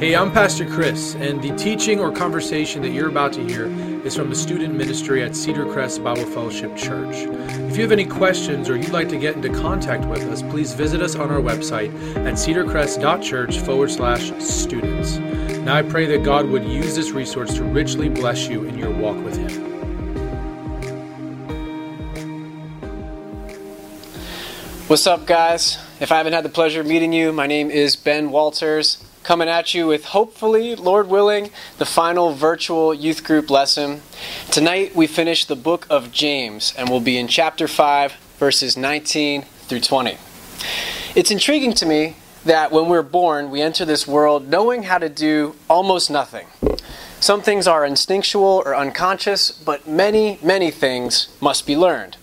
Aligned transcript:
Hey, 0.00 0.16
I'm 0.16 0.32
Pastor 0.32 0.64
Chris, 0.64 1.14
and 1.16 1.42
the 1.42 1.54
teaching 1.58 2.00
or 2.00 2.10
conversation 2.10 2.80
that 2.80 2.88
you're 2.88 3.10
about 3.10 3.34
to 3.34 3.46
hear 3.46 3.66
is 4.02 4.16
from 4.16 4.30
the 4.30 4.34
student 4.34 4.74
ministry 4.74 5.22
at 5.22 5.36
Cedar 5.36 5.70
Crest 5.70 6.02
Bible 6.02 6.24
Fellowship 6.24 6.74
Church. 6.74 7.14
If 7.68 7.76
you 7.76 7.82
have 7.82 7.92
any 7.92 8.06
questions 8.06 8.70
or 8.70 8.78
you'd 8.78 8.94
like 8.94 9.10
to 9.10 9.18
get 9.18 9.36
into 9.36 9.50
contact 9.50 10.06
with 10.06 10.22
us, 10.22 10.40
please 10.40 10.72
visit 10.72 11.02
us 11.02 11.16
on 11.16 11.30
our 11.30 11.42
website 11.42 11.90
at 12.16 12.32
cedarcrest.church 12.32 13.58
forward 13.58 13.90
slash 13.90 14.32
students. 14.42 15.18
Now, 15.18 15.76
I 15.76 15.82
pray 15.82 16.06
that 16.06 16.24
God 16.24 16.46
would 16.46 16.64
use 16.64 16.96
this 16.96 17.10
resource 17.10 17.52
to 17.56 17.64
richly 17.64 18.08
bless 18.08 18.48
you 18.48 18.64
in 18.64 18.78
your 18.78 18.90
walk 18.90 19.22
with 19.22 19.36
Him. 19.36 19.66
What's 24.88 25.06
up, 25.06 25.26
guys? 25.26 25.76
If 26.00 26.10
I 26.10 26.16
haven't 26.16 26.32
had 26.32 26.46
the 26.46 26.48
pleasure 26.48 26.80
of 26.80 26.86
meeting 26.86 27.12
you, 27.12 27.32
my 27.32 27.46
name 27.46 27.70
is 27.70 27.96
Ben 27.96 28.30
Walters 28.30 29.04
coming 29.30 29.48
at 29.48 29.74
you 29.74 29.86
with 29.86 30.06
hopefully, 30.06 30.74
Lord 30.74 31.06
willing, 31.06 31.50
the 31.78 31.84
final 31.84 32.34
virtual 32.34 32.92
youth 32.92 33.22
group 33.22 33.48
lesson. 33.48 34.02
Tonight 34.50 34.96
we 34.96 35.06
finish 35.06 35.44
the 35.44 35.54
book 35.54 35.86
of 35.88 36.10
James 36.10 36.74
and 36.76 36.88
we'll 36.88 36.98
be 36.98 37.16
in 37.16 37.28
chapter 37.28 37.68
5, 37.68 38.12
verses 38.40 38.76
19 38.76 39.42
through 39.42 39.78
20. 39.82 40.16
It's 41.14 41.30
intriguing 41.30 41.74
to 41.74 41.86
me 41.86 42.16
that 42.44 42.72
when 42.72 42.88
we're 42.88 43.04
born, 43.04 43.52
we 43.52 43.62
enter 43.62 43.84
this 43.84 44.04
world 44.04 44.48
knowing 44.48 44.82
how 44.82 44.98
to 44.98 45.08
do 45.08 45.54
almost 45.68 46.10
nothing. 46.10 46.48
Some 47.20 47.40
things 47.40 47.68
are 47.68 47.86
instinctual 47.86 48.64
or 48.66 48.74
unconscious, 48.74 49.52
but 49.52 49.86
many, 49.86 50.40
many 50.42 50.72
things 50.72 51.28
must 51.40 51.68
be 51.68 51.76
learned. 51.76 52.16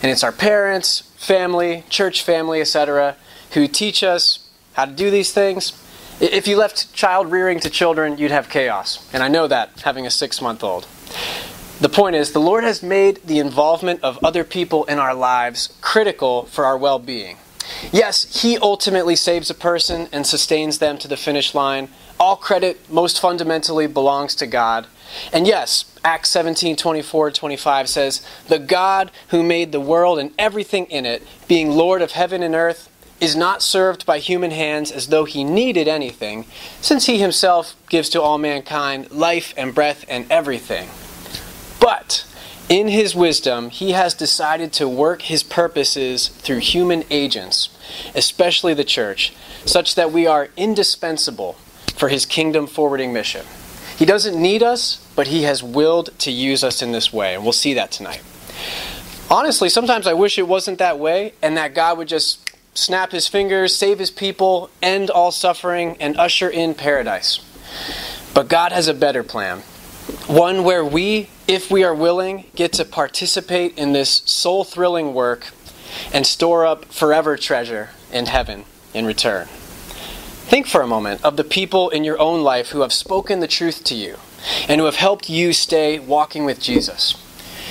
And 0.00 0.12
it's 0.12 0.22
our 0.22 0.30
parents, 0.30 1.00
family, 1.16 1.82
church 1.88 2.22
family, 2.22 2.60
etc., 2.60 3.16
who 3.54 3.66
teach 3.66 4.04
us 4.04 4.48
how 4.74 4.84
to 4.84 4.92
do 4.92 5.10
these 5.10 5.32
things 5.32 5.80
if 6.20 6.46
you 6.46 6.56
left 6.56 6.92
child 6.94 7.30
rearing 7.30 7.60
to 7.60 7.70
children, 7.70 8.18
you'd 8.18 8.30
have 8.30 8.48
chaos. 8.48 9.08
And 9.12 9.22
I 9.22 9.28
know 9.28 9.46
that, 9.46 9.80
having 9.82 10.06
a 10.06 10.10
six 10.10 10.40
month 10.40 10.62
old. 10.62 10.86
The 11.80 11.88
point 11.88 12.14
is, 12.16 12.32
the 12.32 12.40
Lord 12.40 12.64
has 12.64 12.82
made 12.82 13.20
the 13.24 13.40
involvement 13.40 14.02
of 14.02 14.24
other 14.24 14.44
people 14.44 14.84
in 14.84 14.98
our 14.98 15.14
lives 15.14 15.76
critical 15.80 16.44
for 16.44 16.64
our 16.64 16.78
well 16.78 16.98
being. 16.98 17.38
Yes, 17.92 18.42
He 18.42 18.58
ultimately 18.58 19.16
saves 19.16 19.50
a 19.50 19.54
person 19.54 20.08
and 20.12 20.26
sustains 20.26 20.78
them 20.78 20.98
to 20.98 21.08
the 21.08 21.16
finish 21.16 21.54
line. 21.54 21.88
All 22.20 22.36
credit, 22.36 22.88
most 22.90 23.20
fundamentally, 23.20 23.86
belongs 23.86 24.34
to 24.36 24.46
God. 24.46 24.86
And 25.32 25.46
yes, 25.46 25.84
Acts 26.04 26.30
17 26.30 26.76
24 26.76 27.30
25 27.32 27.88
says, 27.88 28.26
The 28.48 28.58
God 28.58 29.10
who 29.28 29.42
made 29.42 29.72
the 29.72 29.80
world 29.80 30.18
and 30.18 30.32
everything 30.38 30.86
in 30.86 31.06
it, 31.06 31.22
being 31.48 31.70
Lord 31.70 32.02
of 32.02 32.12
heaven 32.12 32.42
and 32.42 32.54
earth, 32.54 32.88
is 33.24 33.34
not 33.34 33.62
served 33.62 34.04
by 34.04 34.18
human 34.18 34.50
hands 34.50 34.92
as 34.92 35.06
though 35.06 35.24
he 35.24 35.42
needed 35.42 35.88
anything, 35.88 36.44
since 36.82 37.06
he 37.06 37.18
himself 37.18 37.74
gives 37.88 38.10
to 38.10 38.20
all 38.20 38.36
mankind 38.36 39.10
life 39.10 39.54
and 39.56 39.74
breath 39.74 40.04
and 40.08 40.30
everything. 40.30 40.88
But 41.80 42.26
in 42.68 42.88
his 42.88 43.14
wisdom, 43.14 43.70
he 43.70 43.92
has 43.92 44.12
decided 44.12 44.74
to 44.74 44.86
work 44.86 45.22
his 45.22 45.42
purposes 45.42 46.28
through 46.28 46.58
human 46.58 47.04
agents, 47.10 47.70
especially 48.14 48.74
the 48.74 48.84
church, 48.84 49.32
such 49.64 49.94
that 49.94 50.12
we 50.12 50.26
are 50.26 50.50
indispensable 50.56 51.54
for 51.96 52.10
his 52.10 52.26
kingdom 52.26 52.66
forwarding 52.66 53.12
mission. 53.12 53.46
He 53.96 54.04
doesn't 54.04 54.40
need 54.40 54.62
us, 54.62 55.06
but 55.16 55.28
he 55.28 55.44
has 55.44 55.62
willed 55.62 56.18
to 56.18 56.30
use 56.30 56.62
us 56.62 56.82
in 56.82 56.92
this 56.92 57.12
way, 57.12 57.34
and 57.34 57.42
we'll 57.42 57.52
see 57.52 57.72
that 57.74 57.90
tonight. 57.90 58.22
Honestly, 59.30 59.70
sometimes 59.70 60.06
I 60.06 60.12
wish 60.12 60.38
it 60.38 60.46
wasn't 60.46 60.78
that 60.78 60.98
way 60.98 61.32
and 61.40 61.56
that 61.56 61.74
God 61.74 61.96
would 61.96 62.08
just 62.08 62.43
snap 62.74 63.12
his 63.12 63.28
fingers, 63.28 63.74
save 63.74 63.98
his 63.98 64.10
people, 64.10 64.70
end 64.82 65.10
all 65.10 65.30
suffering, 65.30 65.96
and 66.00 66.16
usher 66.16 66.48
in 66.48 66.74
paradise. 66.74 67.40
But 68.34 68.48
God 68.48 68.72
has 68.72 68.88
a 68.88 68.94
better 68.94 69.22
plan. 69.22 69.60
One 70.26 70.64
where 70.64 70.84
we, 70.84 71.30
if 71.46 71.70
we 71.70 71.84
are 71.84 71.94
willing, 71.94 72.46
get 72.54 72.72
to 72.74 72.84
participate 72.84 73.78
in 73.78 73.92
this 73.92 74.22
soul 74.26 74.64
thrilling 74.64 75.14
work 75.14 75.48
and 76.12 76.26
store 76.26 76.66
up 76.66 76.86
forever 76.86 77.36
treasure 77.36 77.90
in 78.12 78.26
heaven 78.26 78.64
in 78.92 79.06
return. 79.06 79.46
Think 79.46 80.66
for 80.66 80.82
a 80.82 80.86
moment 80.86 81.24
of 81.24 81.36
the 81.36 81.44
people 81.44 81.88
in 81.90 82.04
your 82.04 82.18
own 82.18 82.42
life 82.42 82.70
who 82.70 82.80
have 82.80 82.92
spoken 82.92 83.40
the 83.40 83.48
truth 83.48 83.82
to 83.84 83.94
you 83.94 84.16
and 84.68 84.80
who 84.80 84.84
have 84.84 84.96
helped 84.96 85.30
you 85.30 85.52
stay 85.52 85.98
walking 85.98 86.44
with 86.44 86.60
Jesus. 86.60 87.14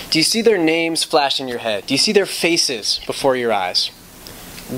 Do 0.09 0.19
you 0.19 0.23
see 0.23 0.41
their 0.41 0.57
names 0.57 1.03
flash 1.03 1.39
in 1.39 1.47
your 1.47 1.59
head? 1.59 1.85
Do 1.85 1.93
you 1.93 1.97
see 1.97 2.11
their 2.11 2.25
faces 2.25 2.99
before 3.05 3.35
your 3.35 3.53
eyes? 3.53 3.91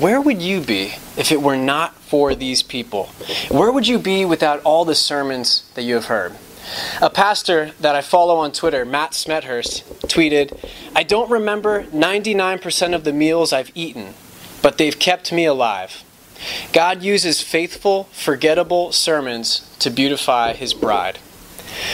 Where 0.00 0.20
would 0.20 0.42
you 0.42 0.60
be 0.60 0.94
if 1.16 1.32
it 1.32 1.42
were 1.42 1.56
not 1.56 1.94
for 1.96 2.34
these 2.34 2.62
people? 2.62 3.06
Where 3.50 3.72
would 3.72 3.88
you 3.88 3.98
be 3.98 4.24
without 4.24 4.60
all 4.62 4.84
the 4.84 4.94
sermons 4.94 5.70
that 5.74 5.82
you 5.82 5.94
have 5.94 6.06
heard? 6.06 6.34
A 7.00 7.10
pastor 7.10 7.72
that 7.80 7.94
I 7.94 8.00
follow 8.00 8.36
on 8.36 8.52
Twitter, 8.52 8.84
Matt 8.84 9.12
Smethurst, 9.12 9.84
tweeted, 10.08 10.58
I 10.94 11.04
don't 11.04 11.30
remember 11.30 11.84
99% 11.84 12.94
of 12.94 13.04
the 13.04 13.12
meals 13.12 13.52
I've 13.52 13.70
eaten, 13.74 14.14
but 14.62 14.76
they've 14.76 14.98
kept 14.98 15.32
me 15.32 15.44
alive. 15.44 16.02
God 16.72 17.02
uses 17.02 17.40
faithful, 17.40 18.04
forgettable 18.12 18.92
sermons 18.92 19.74
to 19.78 19.90
beautify 19.90 20.52
his 20.52 20.74
bride. 20.74 21.18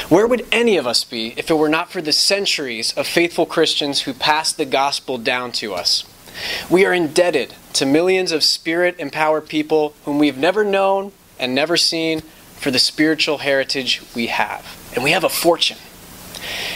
Where 0.09 0.27
would 0.27 0.47
any 0.51 0.77
of 0.77 0.87
us 0.87 1.05
be 1.05 1.35
if 1.37 1.51
it 1.51 1.55
were 1.55 1.69
not 1.69 1.91
for 1.91 2.01
the 2.01 2.13
centuries 2.13 2.93
of 2.95 3.07
faithful 3.07 3.47
Christians 3.47 4.03
who 4.03 4.15
passed 4.15 4.57
the 4.57 4.65
gospel 4.65 5.19
down 5.19 5.53
to 5.53 5.75
us? 5.75 6.05
We 6.71 6.85
are 6.87 6.93
indebted 6.93 7.55
to 7.75 7.87
millions 7.87 8.33
of 8.33 8.45
spirit 8.45 8.97
empowered 8.99 9.49
people 9.49 9.95
whom 10.05 10.19
we've 10.19 10.37
never 10.37 10.65
known 10.65 11.13
and 11.39 11.55
never 11.55 11.77
seen 11.77 12.21
for 12.57 12.71
the 12.71 12.79
spiritual 12.79 13.39
heritage 13.39 14.03
we 14.15 14.29
have. 14.29 14.79
And 14.95 15.03
we 15.03 15.13
have 15.13 15.25
a 15.25 15.29
fortune. 15.29 15.79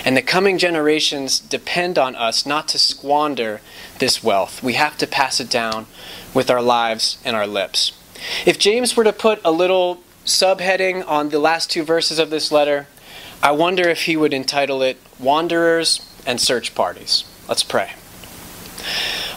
And 0.04 0.16
the 0.16 0.22
coming 0.22 0.58
generations 0.58 1.38
depend 1.38 1.98
on 1.98 2.14
us 2.14 2.46
not 2.46 2.68
to 2.68 2.78
squander 2.78 3.60
this 3.98 4.22
wealth. 4.22 4.62
We 4.62 4.74
have 4.74 4.96
to 4.98 5.06
pass 5.06 5.40
it 5.40 5.50
down 5.50 5.86
with 6.32 6.50
our 6.50 6.62
lives 6.62 7.18
and 7.24 7.36
our 7.36 7.46
lips. 7.46 7.92
If 8.44 8.58
James 8.58 8.96
were 8.96 9.04
to 9.04 9.12
put 9.12 9.40
a 9.44 9.50
little 9.50 10.02
subheading 10.24 11.06
on 11.06 11.28
the 11.28 11.38
last 11.38 11.70
two 11.70 11.82
verses 11.82 12.18
of 12.18 12.30
this 12.30 12.50
letter, 12.50 12.86
I 13.42 13.52
wonder 13.52 13.88
if 13.88 14.02
he 14.02 14.16
would 14.16 14.32
entitle 14.32 14.82
it 14.82 14.98
Wanderers 15.18 16.00
and 16.26 16.40
Search 16.40 16.74
Parties. 16.74 17.24
Let's 17.48 17.62
pray. 17.62 17.92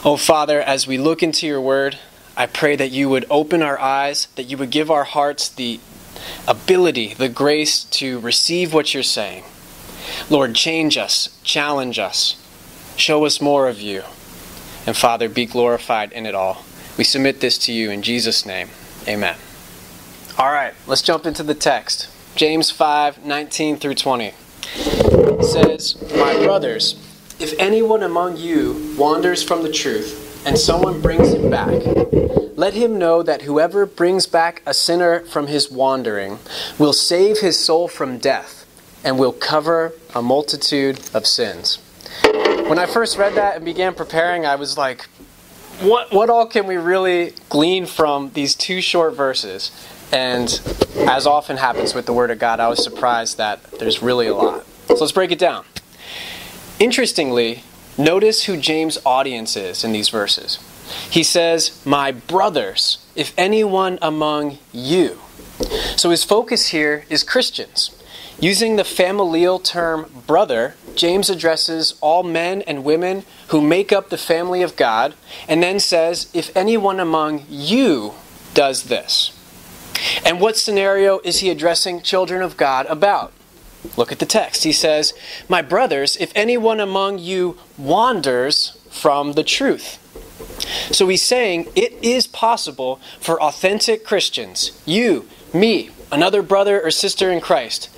Oh, 0.05 0.15
Father, 0.15 0.61
as 0.61 0.87
we 0.87 0.97
look 0.97 1.21
into 1.21 1.45
your 1.45 1.59
word, 1.59 1.97
I 2.37 2.45
pray 2.45 2.75
that 2.77 2.91
you 2.91 3.09
would 3.09 3.25
open 3.29 3.61
our 3.61 3.79
eyes, 3.79 4.27
that 4.35 4.43
you 4.43 4.57
would 4.57 4.71
give 4.71 4.89
our 4.89 5.03
hearts 5.03 5.49
the 5.49 5.79
ability, 6.47 7.13
the 7.13 7.27
grace 7.27 7.83
to 7.83 8.19
receive 8.19 8.73
what 8.73 8.93
you're 8.93 9.03
saying. 9.03 9.43
Lord, 10.29 10.55
change 10.55 10.97
us, 10.97 11.37
challenge 11.43 11.99
us, 11.99 12.37
show 12.95 13.25
us 13.25 13.41
more 13.41 13.67
of 13.67 13.81
you. 13.81 14.03
And 14.87 14.95
Father, 14.95 15.27
be 15.27 15.45
glorified 15.45 16.13
in 16.13 16.25
it 16.25 16.33
all. 16.33 16.63
We 16.97 17.03
submit 17.03 17.41
this 17.41 17.57
to 17.59 17.73
you 17.73 17.91
in 17.91 18.01
Jesus' 18.01 18.45
name. 18.45 18.69
Amen. 19.07 19.35
All 20.37 20.51
right, 20.51 20.73
let's 20.87 21.01
jump 21.01 21.25
into 21.25 21.43
the 21.43 21.55
text. 21.55 22.07
James 22.35 22.71
5 22.71 23.25
19 23.25 23.75
through 23.75 23.95
20 23.95 24.33
it 24.75 25.43
says, 25.43 25.95
My 26.15 26.33
brothers, 26.35 26.95
if 27.39 27.53
anyone 27.57 28.03
among 28.03 28.35
you 28.37 28.95
wanders 28.97 29.41
from 29.41 29.63
the 29.63 29.71
truth, 29.71 30.43
and 30.45 30.57
someone 30.57 31.01
brings 31.01 31.33
him 31.33 31.49
back, 31.49 31.81
let 32.57 32.73
him 32.73 32.97
know 32.97 33.23
that 33.23 33.43
whoever 33.43 33.85
brings 33.85 34.25
back 34.25 34.61
a 34.65 34.73
sinner 34.73 35.21
from 35.21 35.47
his 35.47 35.71
wandering 35.71 36.39
will 36.77 36.93
save 36.93 37.39
his 37.39 37.57
soul 37.57 37.87
from 37.87 38.17
death 38.17 38.65
and 39.03 39.17
will 39.17 39.31
cover 39.31 39.93
a 40.13 40.21
multitude 40.21 40.99
of 41.13 41.25
sins. 41.25 41.79
When 42.23 42.77
I 42.77 42.85
first 42.85 43.17
read 43.17 43.35
that 43.35 43.55
and 43.55 43.65
began 43.65 43.95
preparing, 43.95 44.45
I 44.45 44.55
was 44.55 44.77
like, 44.77 45.07
what, 45.79 46.11
what 46.11 46.29
all 46.29 46.45
can 46.45 46.67
we 46.67 46.75
really 46.75 47.33
glean 47.47 47.85
from 47.85 48.31
these 48.31 48.55
two 48.55 48.81
short 48.81 49.15
verses? 49.15 49.71
And 50.11 50.47
as 51.07 51.25
often 51.25 51.57
happens 51.57 51.93
with 51.93 52.05
the 52.05 52.13
Word 52.13 52.31
of 52.31 52.39
God, 52.39 52.59
I 52.59 52.67
was 52.67 52.83
surprised 52.83 53.37
that 53.37 53.63
there's 53.79 54.01
really 54.01 54.27
a 54.27 54.35
lot. 54.35 54.65
So 54.87 54.95
let's 54.95 55.11
break 55.13 55.31
it 55.31 55.39
down. 55.39 55.63
Interestingly, 56.79 57.63
notice 57.97 58.45
who 58.45 58.55
James' 58.55 58.97
audience 59.05 59.57
is 59.57 59.83
in 59.83 59.91
these 59.91 60.09
verses. 60.09 60.59
He 61.09 61.23
says, 61.23 61.85
My 61.85 62.11
brothers, 62.11 63.05
if 63.15 63.33
anyone 63.37 63.99
among 64.01 64.59
you. 64.71 65.19
So 65.97 66.09
his 66.09 66.23
focus 66.23 66.67
here 66.67 67.05
is 67.09 67.23
Christians. 67.23 67.91
Using 68.39 68.77
the 68.77 68.85
familial 68.85 69.59
term 69.59 70.09
brother, 70.25 70.75
James 70.95 71.29
addresses 71.29 71.95
all 71.99 72.23
men 72.23 72.61
and 72.61 72.85
women 72.85 73.25
who 73.49 73.59
make 73.59 73.91
up 73.91 74.09
the 74.09 74.17
family 74.17 74.61
of 74.61 74.77
God, 74.77 75.13
and 75.49 75.61
then 75.61 75.81
says, 75.81 76.31
If 76.33 76.55
anyone 76.55 77.01
among 77.01 77.45
you 77.49 78.13
does 78.53 78.83
this. 78.83 79.35
And 80.25 80.39
what 80.39 80.57
scenario 80.57 81.19
is 81.25 81.39
he 81.39 81.49
addressing 81.49 82.01
children 82.01 82.41
of 82.41 82.55
God 82.55 82.85
about? 82.85 83.33
Look 83.95 84.11
at 84.11 84.19
the 84.19 84.25
text. 84.25 84.63
He 84.63 84.71
says, 84.71 85.13
My 85.47 85.61
brothers, 85.61 86.17
if 86.17 86.31
anyone 86.35 86.79
among 86.79 87.19
you 87.19 87.57
wanders 87.77 88.77
from 88.89 89.33
the 89.33 89.43
truth. 89.43 89.97
So 90.91 91.07
he's 91.07 91.21
saying 91.21 91.67
it 91.75 91.93
is 92.01 92.27
possible 92.27 92.99
for 93.19 93.41
authentic 93.41 94.05
Christians, 94.05 94.81
you, 94.85 95.27
me, 95.53 95.91
another 96.11 96.41
brother 96.41 96.81
or 96.81 96.91
sister 96.91 97.31
in 97.31 97.39
Christ, 97.39 97.89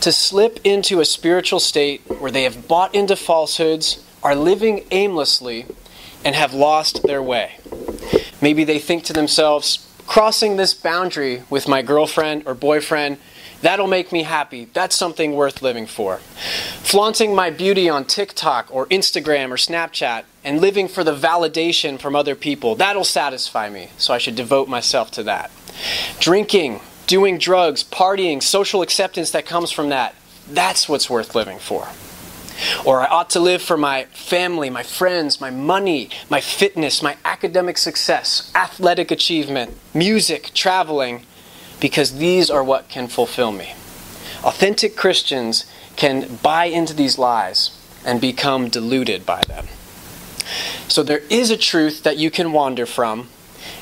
to 0.00 0.12
slip 0.12 0.58
into 0.64 1.00
a 1.00 1.04
spiritual 1.04 1.60
state 1.60 2.02
where 2.06 2.30
they 2.30 2.44
have 2.44 2.66
bought 2.66 2.94
into 2.94 3.16
falsehoods, 3.16 4.04
are 4.22 4.34
living 4.34 4.84
aimlessly, 4.90 5.66
and 6.24 6.34
have 6.34 6.52
lost 6.52 7.02
their 7.04 7.22
way. 7.22 7.58
Maybe 8.40 8.64
they 8.64 8.78
think 8.78 9.04
to 9.04 9.12
themselves, 9.12 9.84
crossing 10.06 10.56
this 10.56 10.74
boundary 10.74 11.42
with 11.50 11.68
my 11.68 11.82
girlfriend 11.82 12.42
or 12.46 12.54
boyfriend, 12.54 13.18
that'll 13.62 13.86
make 13.86 14.12
me 14.12 14.22
happy. 14.22 14.68
That's 14.72 14.96
something 14.96 15.32
worth 15.32 15.62
living 15.62 15.86
for. 15.86 16.18
Flaunting 16.18 17.34
my 17.34 17.50
beauty 17.50 17.88
on 17.88 18.04
TikTok 18.04 18.68
or 18.70 18.86
Instagram 18.86 19.50
or 19.50 19.56
Snapchat 19.56 20.24
and 20.44 20.60
living 20.60 20.88
for 20.88 21.04
the 21.04 21.14
validation 21.14 21.98
from 21.98 22.16
other 22.16 22.34
people, 22.34 22.74
that'll 22.74 23.04
satisfy 23.04 23.68
me, 23.68 23.90
so 23.98 24.14
I 24.14 24.18
should 24.18 24.36
devote 24.36 24.68
myself 24.68 25.10
to 25.12 25.22
that. 25.24 25.50
Drinking, 26.18 26.80
doing 27.06 27.38
drugs, 27.38 27.84
partying, 27.84 28.42
social 28.42 28.82
acceptance 28.82 29.30
that 29.32 29.46
comes 29.46 29.70
from 29.70 29.88
that, 29.88 30.14
that's 30.50 30.88
what's 30.88 31.10
worth 31.10 31.34
living 31.34 31.58
for. 31.58 31.88
Or 32.84 33.00
I 33.00 33.06
ought 33.06 33.30
to 33.30 33.40
live 33.40 33.62
for 33.62 33.76
my 33.76 34.04
family, 34.06 34.68
my 34.70 34.82
friends, 34.82 35.40
my 35.40 35.50
money, 35.50 36.10
my 36.28 36.40
fitness, 36.40 37.02
my 37.02 37.16
academic 37.24 37.78
success, 37.78 38.50
athletic 38.54 39.10
achievement, 39.10 39.76
music, 39.94 40.50
traveling, 40.54 41.22
because 41.80 42.18
these 42.18 42.50
are 42.50 42.64
what 42.64 42.88
can 42.88 43.08
fulfill 43.08 43.52
me. 43.52 43.74
Authentic 44.44 44.96
Christians 44.96 45.64
can 45.96 46.36
buy 46.36 46.66
into 46.66 46.94
these 46.94 47.18
lies 47.18 47.70
and 48.04 48.20
become 48.20 48.68
deluded 48.68 49.26
by 49.26 49.42
them. 49.42 49.66
So 50.88 51.02
there 51.02 51.22
is 51.30 51.50
a 51.50 51.56
truth 51.56 52.02
that 52.04 52.16
you 52.16 52.30
can 52.30 52.52
wander 52.52 52.86
from, 52.86 53.28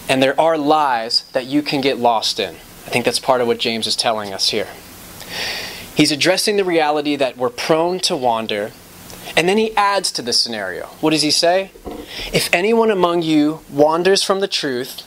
and 0.08 0.22
there 0.22 0.38
are 0.40 0.58
lies 0.58 1.30
that 1.32 1.46
you 1.46 1.62
can 1.62 1.80
get 1.80 1.98
lost 1.98 2.40
in. 2.40 2.54
I 2.54 2.88
think 2.88 3.04
that's 3.04 3.18
part 3.18 3.40
of 3.40 3.46
what 3.46 3.58
James 3.58 3.86
is 3.86 3.96
telling 3.96 4.32
us 4.32 4.48
here. 4.48 4.68
He's 5.94 6.12
addressing 6.12 6.56
the 6.56 6.64
reality 6.64 7.16
that 7.16 7.36
we're 7.36 7.50
prone 7.50 8.00
to 8.00 8.16
wander, 8.16 8.72
and 9.36 9.48
then 9.48 9.58
he 9.58 9.76
adds 9.76 10.12
to 10.12 10.22
the 10.22 10.32
scenario. 10.32 10.86
What 11.00 11.10
does 11.10 11.22
he 11.22 11.30
say? 11.30 11.70
If 12.32 12.52
anyone 12.52 12.90
among 12.90 13.22
you 13.22 13.60
wanders 13.70 14.22
from 14.22 14.40
the 14.40 14.48
truth, 14.48 15.02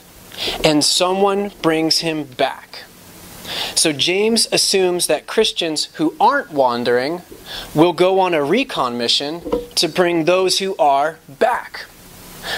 and 0.64 0.84
someone 0.84 1.52
brings 1.62 2.00
him 2.00 2.24
back. 2.24 2.84
So 3.76 3.92
James 3.92 4.48
assumes 4.52 5.08
that 5.08 5.26
Christians 5.28 5.86
who 5.96 6.16
aren't 6.20 6.52
wandering 6.52 7.24
will 7.74 7.94
go 7.94 8.20
on 8.20 8.34
a 8.34 8.44
recon 8.44 8.98
mission 8.98 9.42
to 9.76 9.90
bring 9.90 10.26
those 10.26 10.60
who 10.60 10.76
are 10.78 11.18
back. 11.28 11.86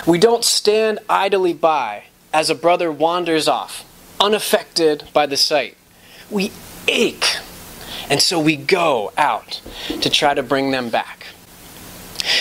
We 0.06 0.18
don't 0.18 0.44
stand 0.44 1.00
idly 1.10 1.54
by 1.54 2.06
as 2.34 2.50
a 2.50 2.56
brother 2.56 2.92
wanders 2.92 3.48
off, 3.48 3.86
unaffected 4.20 5.06
by 5.14 5.26
the 5.26 5.38
sight. 5.38 5.78
We 6.30 6.52
ache 6.88 7.38
and 8.12 8.22
so 8.22 8.38
we 8.42 8.58
go 8.58 9.14
out 9.18 9.62
to 10.02 10.10
try 10.10 10.34
to 10.34 10.44
bring 10.44 10.72
them 10.72 10.90
back. 10.90 11.28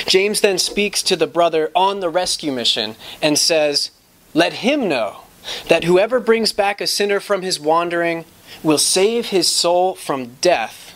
James 0.06 0.40
then 0.40 0.58
speaks 0.58 1.00
to 1.04 1.14
the 1.14 1.28
brother 1.28 1.70
on 1.76 2.00
the 2.00 2.10
rescue 2.10 2.50
mission 2.50 2.96
and 3.22 3.38
says, 3.38 3.92
Let 4.34 4.54
him 4.54 4.88
know 4.88 5.20
that 5.68 5.84
whoever 5.84 6.20
brings 6.20 6.52
back 6.52 6.80
a 6.80 6.86
sinner 6.86 7.20
from 7.20 7.42
his 7.42 7.60
wandering 7.60 8.24
will 8.62 8.78
save 8.78 9.26
his 9.26 9.48
soul 9.48 9.94
from 9.94 10.34
death 10.40 10.94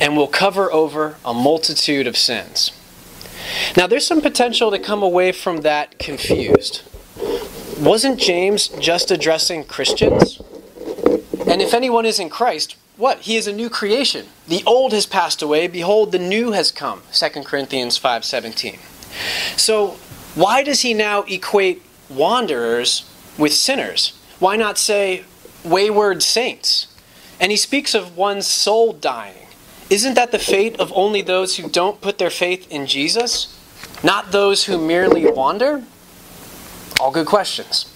and 0.00 0.16
will 0.16 0.28
cover 0.28 0.72
over 0.72 1.16
a 1.24 1.34
multitude 1.34 2.06
of 2.06 2.16
sins. 2.16 2.72
Now, 3.76 3.86
there's 3.86 4.06
some 4.06 4.20
potential 4.20 4.70
to 4.70 4.78
come 4.78 5.02
away 5.02 5.32
from 5.32 5.58
that 5.58 5.98
confused. 5.98 6.82
Wasn't 7.80 8.20
James 8.20 8.68
just 8.68 9.10
addressing 9.10 9.64
Christians? 9.64 10.40
And 11.46 11.60
if 11.60 11.74
anyone 11.74 12.06
is 12.06 12.20
in 12.20 12.30
Christ, 12.30 12.76
what? 12.96 13.20
He 13.20 13.36
is 13.36 13.46
a 13.46 13.52
new 13.52 13.68
creation. 13.68 14.26
The 14.46 14.62
old 14.64 14.92
has 14.92 15.06
passed 15.06 15.42
away, 15.42 15.66
behold 15.66 16.12
the 16.12 16.18
new 16.18 16.52
has 16.52 16.70
come. 16.70 17.02
2 17.12 17.44
Corinthians 17.44 17.98
5:17. 17.98 18.78
So, 19.56 19.96
why 20.34 20.62
does 20.62 20.82
he 20.82 20.94
now 20.94 21.22
equate 21.22 21.82
wanderers 22.08 23.04
with 23.38 23.52
sinners? 23.52 24.18
Why 24.38 24.56
not 24.56 24.78
say 24.78 25.24
wayward 25.64 26.22
saints? 26.22 26.88
And 27.40 27.50
he 27.50 27.56
speaks 27.56 27.94
of 27.94 28.16
one's 28.16 28.46
soul 28.46 28.92
dying. 28.92 29.46
Isn't 29.90 30.14
that 30.14 30.32
the 30.32 30.38
fate 30.38 30.78
of 30.80 30.92
only 30.94 31.22
those 31.22 31.56
who 31.56 31.68
don't 31.68 32.00
put 32.00 32.18
their 32.18 32.30
faith 32.30 32.70
in 32.70 32.86
Jesus? 32.86 33.58
Not 34.02 34.32
those 34.32 34.64
who 34.64 34.78
merely 34.78 35.30
wander? 35.30 35.84
All 37.00 37.10
good 37.10 37.26
questions. 37.26 37.92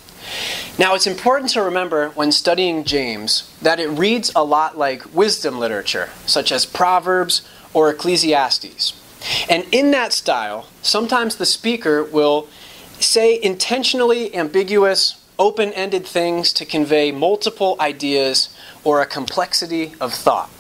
Now, 0.78 0.94
it's 0.94 1.06
important 1.06 1.50
to 1.52 1.62
remember 1.62 2.10
when 2.10 2.32
studying 2.32 2.84
James 2.84 3.50
that 3.62 3.80
it 3.80 3.88
reads 3.88 4.30
a 4.36 4.44
lot 4.44 4.76
like 4.76 5.14
wisdom 5.14 5.58
literature, 5.58 6.10
such 6.26 6.52
as 6.52 6.66
Proverbs 6.66 7.48
or 7.72 7.88
Ecclesiastes. 7.90 8.92
And 9.48 9.64
in 9.72 9.90
that 9.92 10.12
style, 10.12 10.68
sometimes 10.82 11.36
the 11.36 11.46
speaker 11.46 12.04
will 12.04 12.48
say 13.00 13.40
intentionally 13.42 14.34
ambiguous, 14.34 15.22
open 15.38 15.72
ended 15.72 16.06
things 16.06 16.52
to 16.54 16.64
convey 16.64 17.12
multiple 17.12 17.76
ideas 17.80 18.54
or 18.84 19.00
a 19.00 19.06
complexity 19.06 19.94
of 20.00 20.12
thought. 20.12 20.50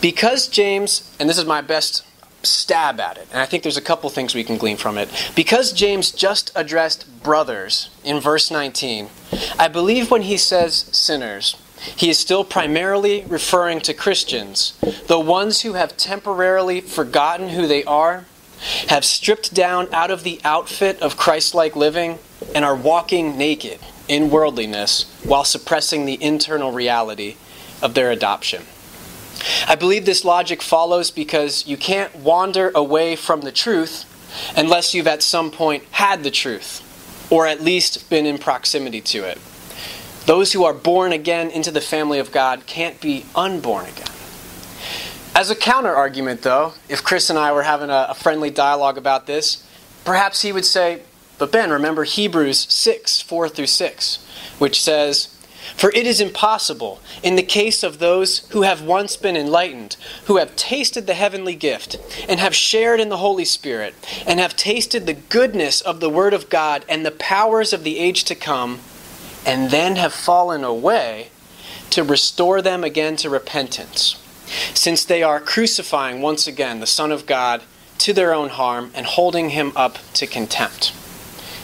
Because 0.00 0.48
James, 0.48 1.14
and 1.18 1.28
this 1.28 1.38
is 1.38 1.44
my 1.44 1.60
best 1.60 2.04
stab 2.44 3.00
at 3.00 3.18
it. 3.18 3.28
And 3.30 3.40
I 3.40 3.46
think 3.46 3.62
there's 3.62 3.76
a 3.76 3.82
couple 3.82 4.10
things 4.10 4.34
we 4.34 4.44
can 4.44 4.58
glean 4.58 4.76
from 4.76 4.98
it. 4.98 5.08
Because 5.34 5.72
James 5.72 6.10
just 6.10 6.50
addressed 6.54 7.22
brothers 7.22 7.90
in 8.04 8.20
verse 8.20 8.50
19, 8.50 9.08
I 9.58 9.68
believe 9.68 10.10
when 10.10 10.22
he 10.22 10.36
says 10.36 10.74
sinners, 10.74 11.56
he 11.96 12.10
is 12.10 12.18
still 12.18 12.44
primarily 12.44 13.24
referring 13.24 13.80
to 13.82 13.94
Christians, 13.94 14.78
the 15.06 15.18
ones 15.18 15.62
who 15.62 15.74
have 15.74 15.96
temporarily 15.96 16.80
forgotten 16.80 17.50
who 17.50 17.66
they 17.66 17.84
are, 17.84 18.24
have 18.88 19.04
stripped 19.04 19.52
down 19.52 19.92
out 19.92 20.10
of 20.10 20.22
the 20.22 20.40
outfit 20.44 21.00
of 21.02 21.16
Christ 21.16 21.54
like 21.54 21.74
living, 21.74 22.18
and 22.54 22.64
are 22.64 22.76
walking 22.76 23.36
naked 23.36 23.78
in 24.08 24.30
worldliness 24.30 25.04
while 25.24 25.44
suppressing 25.44 26.04
the 26.04 26.22
internal 26.22 26.72
reality 26.72 27.36
of 27.80 27.94
their 27.94 28.10
adoption. 28.10 28.62
I 29.66 29.74
believe 29.74 30.04
this 30.04 30.24
logic 30.24 30.62
follows 30.62 31.10
because 31.10 31.66
you 31.66 31.76
can't 31.76 32.14
wander 32.16 32.70
away 32.74 33.16
from 33.16 33.40
the 33.40 33.52
truth 33.52 34.08
unless 34.56 34.94
you've 34.94 35.06
at 35.06 35.22
some 35.22 35.50
point 35.50 35.84
had 35.90 36.22
the 36.22 36.30
truth, 36.30 37.28
or 37.30 37.46
at 37.46 37.60
least 37.60 38.08
been 38.08 38.26
in 38.26 38.38
proximity 38.38 39.00
to 39.00 39.24
it. 39.24 39.38
Those 40.26 40.52
who 40.52 40.64
are 40.64 40.74
born 40.74 41.12
again 41.12 41.50
into 41.50 41.70
the 41.70 41.80
family 41.80 42.18
of 42.18 42.30
God 42.30 42.66
can't 42.66 43.00
be 43.00 43.24
unborn 43.34 43.86
again. 43.86 44.06
As 45.34 45.50
a 45.50 45.56
counter 45.56 45.94
argument, 45.94 46.42
though, 46.42 46.74
if 46.88 47.02
Chris 47.02 47.30
and 47.30 47.38
I 47.38 47.52
were 47.52 47.62
having 47.62 47.90
a, 47.90 48.08
a 48.10 48.14
friendly 48.14 48.50
dialogue 48.50 48.98
about 48.98 49.26
this, 49.26 49.66
perhaps 50.04 50.42
he 50.42 50.52
would 50.52 50.66
say, 50.66 51.02
But 51.42 51.50
Ben, 51.50 51.70
remember 51.70 52.04
Hebrews 52.04 52.68
6 52.72 53.20
4 53.20 53.48
through 53.48 53.66
6, 53.66 54.24
which 54.60 54.80
says, 54.80 55.36
for 55.74 55.90
it 55.90 56.06
is 56.06 56.20
impossible, 56.20 57.00
in 57.20 57.34
the 57.34 57.42
case 57.42 57.82
of 57.82 57.98
those 57.98 58.46
who 58.50 58.62
have 58.62 58.80
once 58.80 59.16
been 59.16 59.36
enlightened, 59.36 59.96
who 60.26 60.36
have 60.36 60.54
tasted 60.54 61.08
the 61.08 61.14
heavenly 61.14 61.56
gift, 61.56 61.96
and 62.28 62.38
have 62.38 62.54
shared 62.54 63.00
in 63.00 63.08
the 63.08 63.16
Holy 63.16 63.44
Spirit, 63.44 63.96
and 64.24 64.38
have 64.38 64.54
tasted 64.54 65.04
the 65.04 65.14
goodness 65.14 65.80
of 65.80 65.98
the 65.98 66.08
Word 66.08 66.32
of 66.32 66.48
God 66.48 66.84
and 66.88 67.04
the 67.04 67.10
powers 67.10 67.72
of 67.72 67.82
the 67.82 67.98
age 67.98 68.22
to 68.22 68.36
come, 68.36 68.78
and 69.44 69.72
then 69.72 69.96
have 69.96 70.12
fallen 70.12 70.62
away, 70.62 71.30
to 71.90 72.04
restore 72.04 72.62
them 72.62 72.84
again 72.84 73.16
to 73.16 73.28
repentance, 73.28 74.14
since 74.74 75.04
they 75.04 75.24
are 75.24 75.40
crucifying 75.40 76.22
once 76.22 76.46
again 76.46 76.78
the 76.78 76.86
Son 76.86 77.10
of 77.10 77.26
God 77.26 77.62
to 77.98 78.12
their 78.12 78.32
own 78.32 78.50
harm 78.50 78.92
and 78.94 79.06
holding 79.06 79.50
him 79.50 79.72
up 79.74 79.98
to 80.14 80.28
contempt. 80.28 80.92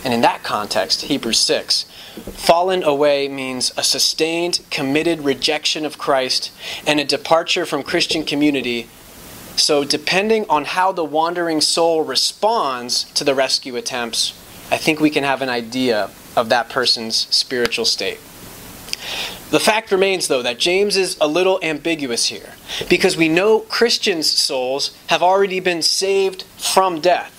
And 0.05 0.15
in 0.15 0.21
that 0.21 0.43
context, 0.43 1.03
Hebrews 1.03 1.41
6, 1.41 1.85
Fallen 2.19 2.83
away 2.83 3.29
means 3.29 3.73
a 3.77 3.83
sustained, 3.83 4.61
committed 4.71 5.21
rejection 5.21 5.85
of 5.85 5.99
Christ 5.99 6.51
and 6.87 6.99
a 6.99 7.05
departure 7.05 7.67
from 7.67 7.83
Christian 7.83 8.25
community. 8.25 8.89
So, 9.57 9.85
depending 9.85 10.47
on 10.49 10.65
how 10.65 10.93
the 10.93 11.05
wandering 11.05 11.61
soul 11.61 12.03
responds 12.05 13.05
to 13.15 13.25
the 13.25 13.35
rescue 13.35 13.77
attempts, 13.77 14.33
I 14.71 14.77
think 14.77 15.01
we 15.01 15.11
can 15.11 15.25
have 15.25 15.43
an 15.43 15.49
idea 15.49 16.11
of 16.37 16.49
that 16.49 16.69
person's 16.69 17.17
spiritual 17.35 17.85
state. 17.85 18.19
The 19.51 19.61
fact 19.61 19.91
remains, 19.91 20.29
though, 20.29 20.43
that 20.43 20.59
James 20.59 20.97
is 20.97 21.17
a 21.21 21.27
little 21.27 21.59
ambiguous 21.63 22.27
here 22.27 22.55
because 22.89 23.17
we 23.17 23.29
know 23.29 23.61
Christians' 23.61 24.31
souls 24.31 24.95
have 25.07 25.23
already 25.23 25.61
been 25.61 25.83
saved 25.83 26.43
from 26.59 27.01
death. 27.01 27.38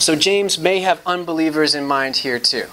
So, 0.00 0.16
James 0.16 0.58
may 0.58 0.80
have 0.80 1.02
unbelievers 1.04 1.74
in 1.74 1.84
mind 1.84 2.16
here, 2.16 2.38
too. 2.38 2.64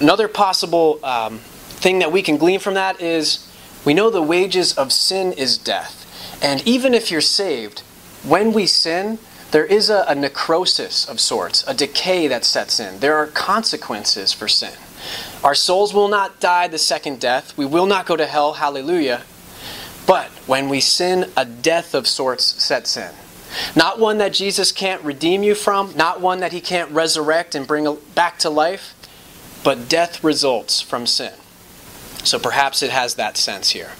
Another 0.00 0.28
possible 0.28 1.02
um, 1.02 1.38
thing 1.38 2.00
that 2.00 2.12
we 2.12 2.20
can 2.20 2.36
glean 2.36 2.60
from 2.60 2.74
that 2.74 3.00
is 3.00 3.50
we 3.86 3.94
know 3.94 4.10
the 4.10 4.20
wages 4.20 4.76
of 4.76 4.92
sin 4.92 5.32
is 5.32 5.56
death. 5.56 6.02
And 6.42 6.60
even 6.68 6.92
if 6.92 7.10
you're 7.10 7.22
saved, 7.22 7.80
when 8.22 8.52
we 8.52 8.66
sin, 8.66 9.18
there 9.50 9.64
is 9.64 9.88
a, 9.88 10.04
a 10.06 10.14
necrosis 10.14 11.08
of 11.08 11.20
sorts, 11.20 11.66
a 11.66 11.72
decay 11.72 12.28
that 12.28 12.44
sets 12.44 12.78
in. 12.78 13.00
There 13.00 13.16
are 13.16 13.28
consequences 13.28 14.30
for 14.30 14.46
sin. 14.46 14.74
Our 15.42 15.54
souls 15.54 15.94
will 15.94 16.08
not 16.08 16.38
die 16.38 16.68
the 16.68 16.76
second 16.76 17.18
death. 17.18 17.56
We 17.56 17.64
will 17.64 17.86
not 17.86 18.04
go 18.04 18.14
to 18.14 18.26
hell. 18.26 18.52
Hallelujah. 18.52 19.22
But 20.06 20.28
when 20.46 20.68
we 20.68 20.80
sin, 20.80 21.30
a 21.34 21.46
death 21.46 21.94
of 21.94 22.06
sorts 22.06 22.62
sets 22.62 22.98
in. 22.98 23.14
Not 23.76 23.98
one 23.98 24.18
that 24.18 24.32
Jesus 24.32 24.72
can't 24.72 25.02
redeem 25.02 25.42
you 25.42 25.54
from, 25.54 25.94
not 25.96 26.20
one 26.20 26.40
that 26.40 26.52
he 26.52 26.60
can't 26.60 26.90
resurrect 26.90 27.54
and 27.54 27.66
bring 27.66 27.86
back 28.14 28.38
to 28.40 28.50
life, 28.50 28.94
but 29.62 29.88
death 29.88 30.22
results 30.22 30.80
from 30.80 31.06
sin. 31.06 31.32
So 32.24 32.38
perhaps 32.38 32.82
it 32.82 32.90
has 32.90 33.14
that 33.16 33.36
sense 33.36 33.70
here. 33.70 33.92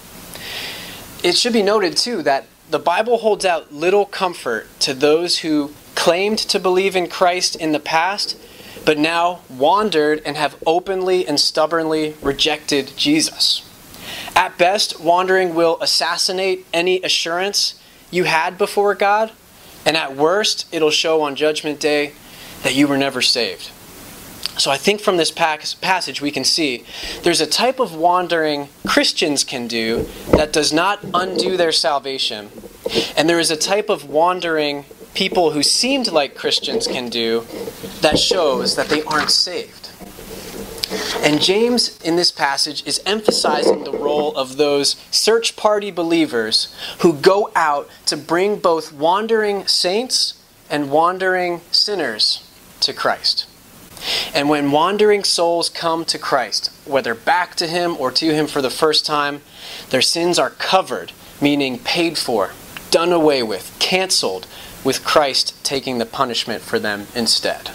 It 1.23 1.37
should 1.37 1.53
be 1.53 1.63
noted, 1.63 1.97
too, 1.97 2.23
that 2.23 2.47
the 2.71 2.79
Bible 2.79 3.19
holds 3.19 3.45
out 3.45 3.73
little 3.73 4.07
comfort 4.07 4.67
to 4.81 4.95
those 4.95 5.39
who 5.39 5.73
claimed 5.95 6.39
to 6.39 6.59
believe 6.59 6.97
in 6.97 7.09
Christ 7.09 7.57
in 7.57 7.73
the 7.73 7.81
past, 7.81 8.37
but 8.85 8.99
now 8.99 9.41
wandered 9.49 10.23
and 10.27 10.37
have 10.37 10.57
openly 10.67 11.27
and 11.27 11.39
stubbornly 11.39 12.15
rejected 12.21 12.93
Jesus. 12.97 13.63
At 14.35 14.59
best, 14.59 15.01
wandering 15.01 15.55
will 15.55 15.79
assassinate 15.81 16.67
any 16.73 17.01
assurance 17.03 17.81
you 18.11 18.25
had 18.25 18.59
before 18.59 18.95
God, 18.95 19.33
and 19.85 19.97
at 19.97 20.17
worst, 20.17 20.67
it'll 20.73 20.91
show 20.91 21.23
on 21.23 21.37
Judgment 21.37 21.81
Day 21.81 22.13
that 22.63 22.75
you 22.75 22.89
were 22.89 22.97
never 22.97 23.21
saved. 23.21 23.71
So 24.57 24.71
I 24.71 24.77
think 24.77 25.01
from 25.01 25.17
this 25.17 25.33
passage 25.33 26.21
we 26.21 26.31
can 26.31 26.45
see 26.45 26.85
there's 27.23 27.41
a 27.41 27.47
type 27.47 27.81
of 27.81 27.95
wandering 27.95 28.69
Christians 28.87 29.43
can 29.43 29.67
do 29.67 30.07
that 30.31 30.53
does 30.53 30.73
not 30.73 31.01
undo 31.13 31.57
their 31.57 31.73
salvation. 31.73 32.51
And 33.17 33.29
there 33.29 33.41
is 33.41 33.51
a 33.51 33.57
type 33.57 33.89
of 33.89 34.09
wandering 34.09 34.85
people 35.15 35.51
who 35.51 35.63
seemed 35.63 36.11
like 36.11 36.37
Christians 36.37 36.87
can 36.87 37.09
do 37.09 37.47
that 38.01 38.19
shows 38.19 38.77
that 38.77 38.89
they 38.89 39.03
aren't 39.03 39.31
saved. 39.31 39.84
And 41.23 41.41
James, 41.41 41.99
in 42.03 42.17
this 42.17 42.31
passage, 42.31 42.87
is 42.87 43.03
emphasizing 43.07 43.85
the 43.85 43.93
role 43.93 44.37
of 44.37 44.57
those 44.57 44.97
search 45.11 45.57
party 45.57 45.91
believers 45.91 46.75
who 47.01 47.15
go 47.15 47.51
out 47.55 47.89
to 48.07 48.17
bring 48.17 48.59
both 48.59 48.93
wandering 48.93 49.67
saints 49.67 50.43
and 50.71 50.91
wandering 50.91 51.61
sinners 51.71 52.49
to 52.81 52.93
Christ. 52.93 53.47
And 54.35 54.49
when 54.49 54.71
wandering 54.71 55.25
souls 55.25 55.69
come 55.69 56.05
to 56.07 56.19
Christ, 56.19 56.71
whether 56.85 57.15
back 57.15 57.55
to 57.57 57.67
Him 57.67 57.97
or 57.99 58.11
to 58.13 58.35
Him 58.35 58.47
for 58.47 58.61
the 58.61 58.71
first 58.71 59.07
time, 59.07 59.41
their 59.91 60.03
sins 60.03 60.39
are 60.39 60.51
covered, 60.51 61.13
meaning 61.41 61.79
paid 61.79 62.19
for, 62.19 62.51
done 62.91 63.13
away 63.13 63.43
with, 63.43 63.75
canceled, 63.79 64.47
with 64.85 65.05
Christ 65.05 65.65
taking 65.65 65.99
the 65.99 66.07
punishment 66.07 66.63
for 66.63 66.79
them 66.79 67.07
instead. 67.15 67.71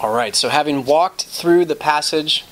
All 0.00 0.14
right, 0.14 0.36
so 0.36 0.48
having 0.48 0.84
walked 0.84 1.24
through 1.24 1.64
the 1.64 1.74
passage, 1.74 2.44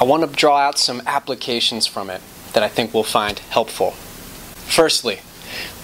I 0.00 0.04
want 0.04 0.22
to 0.22 0.36
draw 0.36 0.58
out 0.58 0.78
some 0.78 1.02
applications 1.04 1.84
from 1.84 2.10
it 2.10 2.20
that 2.52 2.62
I 2.62 2.68
think 2.68 2.94
we'll 2.94 3.02
find 3.02 3.40
helpful. 3.40 3.90
Firstly, 3.90 5.18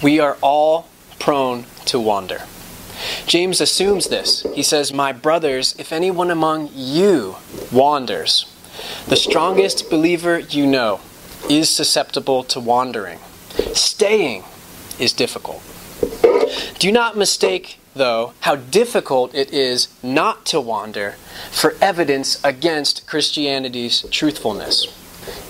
we 0.01 0.21
are 0.21 0.37
all 0.41 0.87
prone 1.19 1.65
to 1.85 1.99
wander. 1.99 2.43
James 3.25 3.59
assumes 3.59 4.07
this. 4.07 4.45
He 4.53 4.63
says, 4.63 4.93
My 4.93 5.11
brothers, 5.11 5.75
if 5.77 5.91
anyone 5.91 6.31
among 6.31 6.69
you 6.73 7.35
wanders, 7.69 8.45
the 9.07 9.17
strongest 9.17 9.89
believer 9.89 10.39
you 10.39 10.65
know 10.65 11.01
is 11.49 11.69
susceptible 11.69 12.45
to 12.45 12.61
wandering. 12.61 13.19
Staying 13.73 14.43
is 14.99 15.11
difficult. 15.11 15.61
Do 16.79 16.93
not 16.93 17.17
mistake 17.17 17.79
though, 17.93 18.33
how 18.41 18.55
difficult 18.55 19.33
it 19.33 19.51
is 19.51 19.87
not 20.01 20.45
to 20.47 20.59
wander 20.59 21.15
for 21.51 21.75
evidence 21.81 22.43
against 22.43 23.07
Christianity's 23.07 24.01
truthfulness. 24.09 24.87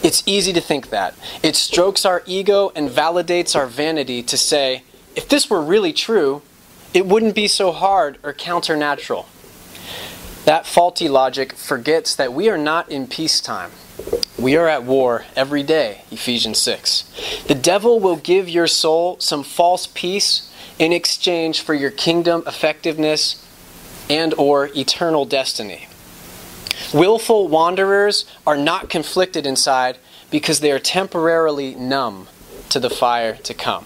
It's 0.03 0.23
easy 0.25 0.53
to 0.53 0.61
think 0.61 0.89
that. 0.89 1.15
It 1.41 1.55
strokes 1.55 2.05
our 2.05 2.23
ego 2.25 2.71
and 2.75 2.89
validates 2.89 3.55
our 3.55 3.67
vanity 3.67 4.21
to 4.23 4.37
say, 4.37 4.83
if 5.15 5.27
this 5.27 5.49
were 5.49 5.61
really 5.61 5.93
true, 5.93 6.41
it 6.93 7.05
wouldn't 7.05 7.35
be 7.35 7.47
so 7.47 7.71
hard 7.71 8.17
or 8.23 8.33
counternatural. 8.33 9.25
That 10.45 10.67
faulty 10.67 11.07
logic 11.07 11.53
forgets 11.53 12.15
that 12.15 12.33
we 12.33 12.49
are 12.49 12.57
not 12.57 12.89
in 12.89 13.07
peacetime. 13.07 13.71
We 14.37 14.55
are 14.57 14.67
at 14.67 14.83
war 14.83 15.25
every 15.35 15.63
day, 15.63 16.01
Ephesians 16.11 16.59
6. 16.59 17.43
The 17.47 17.55
devil 17.55 17.99
will 17.99 18.15
give 18.15 18.49
your 18.49 18.67
soul 18.67 19.19
some 19.19 19.43
false 19.43 19.87
peace 19.87 20.51
in 20.79 20.91
exchange 20.91 21.61
for 21.61 21.73
your 21.73 21.91
kingdom 21.91 22.43
effectiveness 22.45 23.45
and 24.09 24.33
or 24.33 24.69
eternal 24.75 25.25
destiny. 25.25 25.87
Willful 26.93 27.47
wanderers 27.47 28.25
are 28.45 28.57
not 28.57 28.89
conflicted 28.89 29.45
inside 29.45 29.97
because 30.29 30.59
they 30.59 30.71
are 30.71 30.79
temporarily 30.79 31.75
numb 31.75 32.27
to 32.69 32.79
the 32.79 32.89
fire 32.89 33.35
to 33.35 33.53
come. 33.53 33.85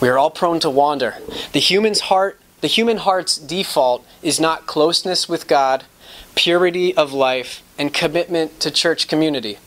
We 0.00 0.08
are 0.08 0.18
all 0.18 0.30
prone 0.30 0.60
to 0.60 0.70
wander. 0.70 1.16
The 1.52 1.60
human's 1.60 2.00
heart, 2.00 2.40
the 2.60 2.66
human 2.66 2.96
heart's 2.96 3.36
default 3.36 4.06
is 4.22 4.40
not 4.40 4.66
closeness 4.66 5.28
with 5.28 5.46
God, 5.46 5.84
purity 6.34 6.96
of 6.96 7.12
life, 7.12 7.62
and 7.78 7.94
commitment 7.94 8.60
to 8.60 8.70
church 8.70 9.08
community. 9.08 9.58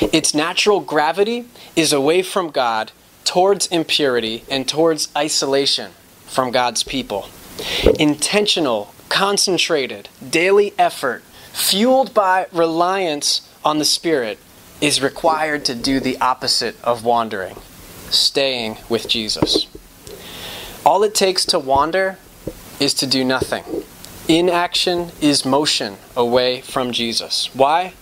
Its 0.00 0.34
natural 0.34 0.80
gravity 0.80 1.46
is 1.74 1.92
away 1.92 2.22
from 2.22 2.50
God 2.50 2.92
towards 3.24 3.66
impurity 3.68 4.44
and 4.50 4.68
towards 4.68 5.08
isolation 5.16 5.92
from 6.26 6.50
God's 6.50 6.82
people. 6.82 7.28
Intentional, 7.98 8.94
concentrated, 9.08 10.08
daily 10.28 10.72
effort, 10.78 11.22
fueled 11.52 12.14
by 12.14 12.46
reliance 12.52 13.48
on 13.64 13.78
the 13.78 13.84
Spirit, 13.84 14.38
is 14.80 15.02
required 15.02 15.64
to 15.64 15.74
do 15.74 16.00
the 16.00 16.18
opposite 16.20 16.76
of 16.84 17.04
wandering, 17.04 17.56
staying 18.10 18.78
with 18.88 19.08
Jesus. 19.08 19.66
All 20.84 21.02
it 21.02 21.14
takes 21.14 21.44
to 21.46 21.58
wander 21.58 22.18
is 22.78 22.94
to 22.94 23.06
do 23.06 23.24
nothing. 23.24 23.64
Inaction 24.28 25.12
is 25.20 25.44
motion 25.44 25.98
away 26.16 26.60
from 26.60 26.90
Jesus. 26.90 27.48
Why? 27.54 27.92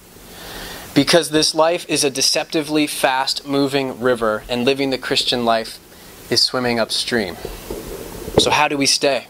Because 0.94 1.28
this 1.28 1.54
life 1.54 1.84
is 1.86 2.02
a 2.02 2.08
deceptively 2.08 2.86
fast 2.86 3.46
moving 3.46 4.00
river, 4.00 4.42
and 4.48 4.64
living 4.64 4.88
the 4.88 4.96
Christian 4.96 5.44
life 5.44 5.78
is 6.30 6.40
swimming 6.40 6.80
upstream. 6.80 7.36
So, 8.38 8.50
how 8.50 8.68
do 8.68 8.78
we 8.78 8.86
stay? 8.86 9.26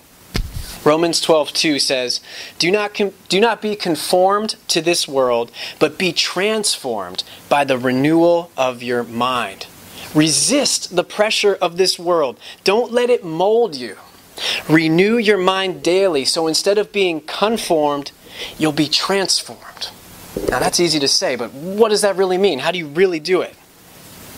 Romans 0.85 1.21
12:2 1.21 1.81
says, 1.81 2.21
"Do 2.61 2.71
not 2.71 2.95
com- 2.95 3.15
do 3.29 3.41
not 3.41 3.61
be 3.61 3.75
conformed 3.75 4.55
to 4.69 4.81
this 4.81 5.09
world, 5.09 5.51
but 5.81 5.99
be 5.99 6.13
transformed 6.13 7.25
by 7.49 7.65
the 7.65 7.77
renewal 7.77 8.53
of 8.57 8.85
your 8.85 9.03
mind." 9.03 9.67
Resist 10.15 10.95
the 10.95 11.03
pressure 11.03 11.59
of 11.61 11.77
this 11.77 11.99
world. 11.99 12.39
Don't 12.63 12.93
let 12.93 13.11
it 13.11 13.25
mold 13.25 13.75
you. 13.75 13.97
Renew 14.69 15.17
your 15.17 15.39
mind 15.39 15.83
daily 15.83 16.25
so 16.25 16.47
instead 16.47 16.79
of 16.79 16.93
being 16.93 17.21
conformed, 17.21 18.13
you'll 18.59 18.73
be 18.73 18.89
transformed. 18.89 19.89
Now 20.49 20.59
that's 20.59 20.81
easy 20.81 20.99
to 21.01 21.09
say, 21.09 21.37
but 21.37 21.53
what 21.53 21.91
does 21.91 22.03
that 22.03 22.17
really 22.17 22.39
mean? 22.39 22.59
How 22.61 22.71
do 22.71 22.79
you 22.79 22.89
really 22.89 23.21
do 23.21 23.41
it? 23.41 23.55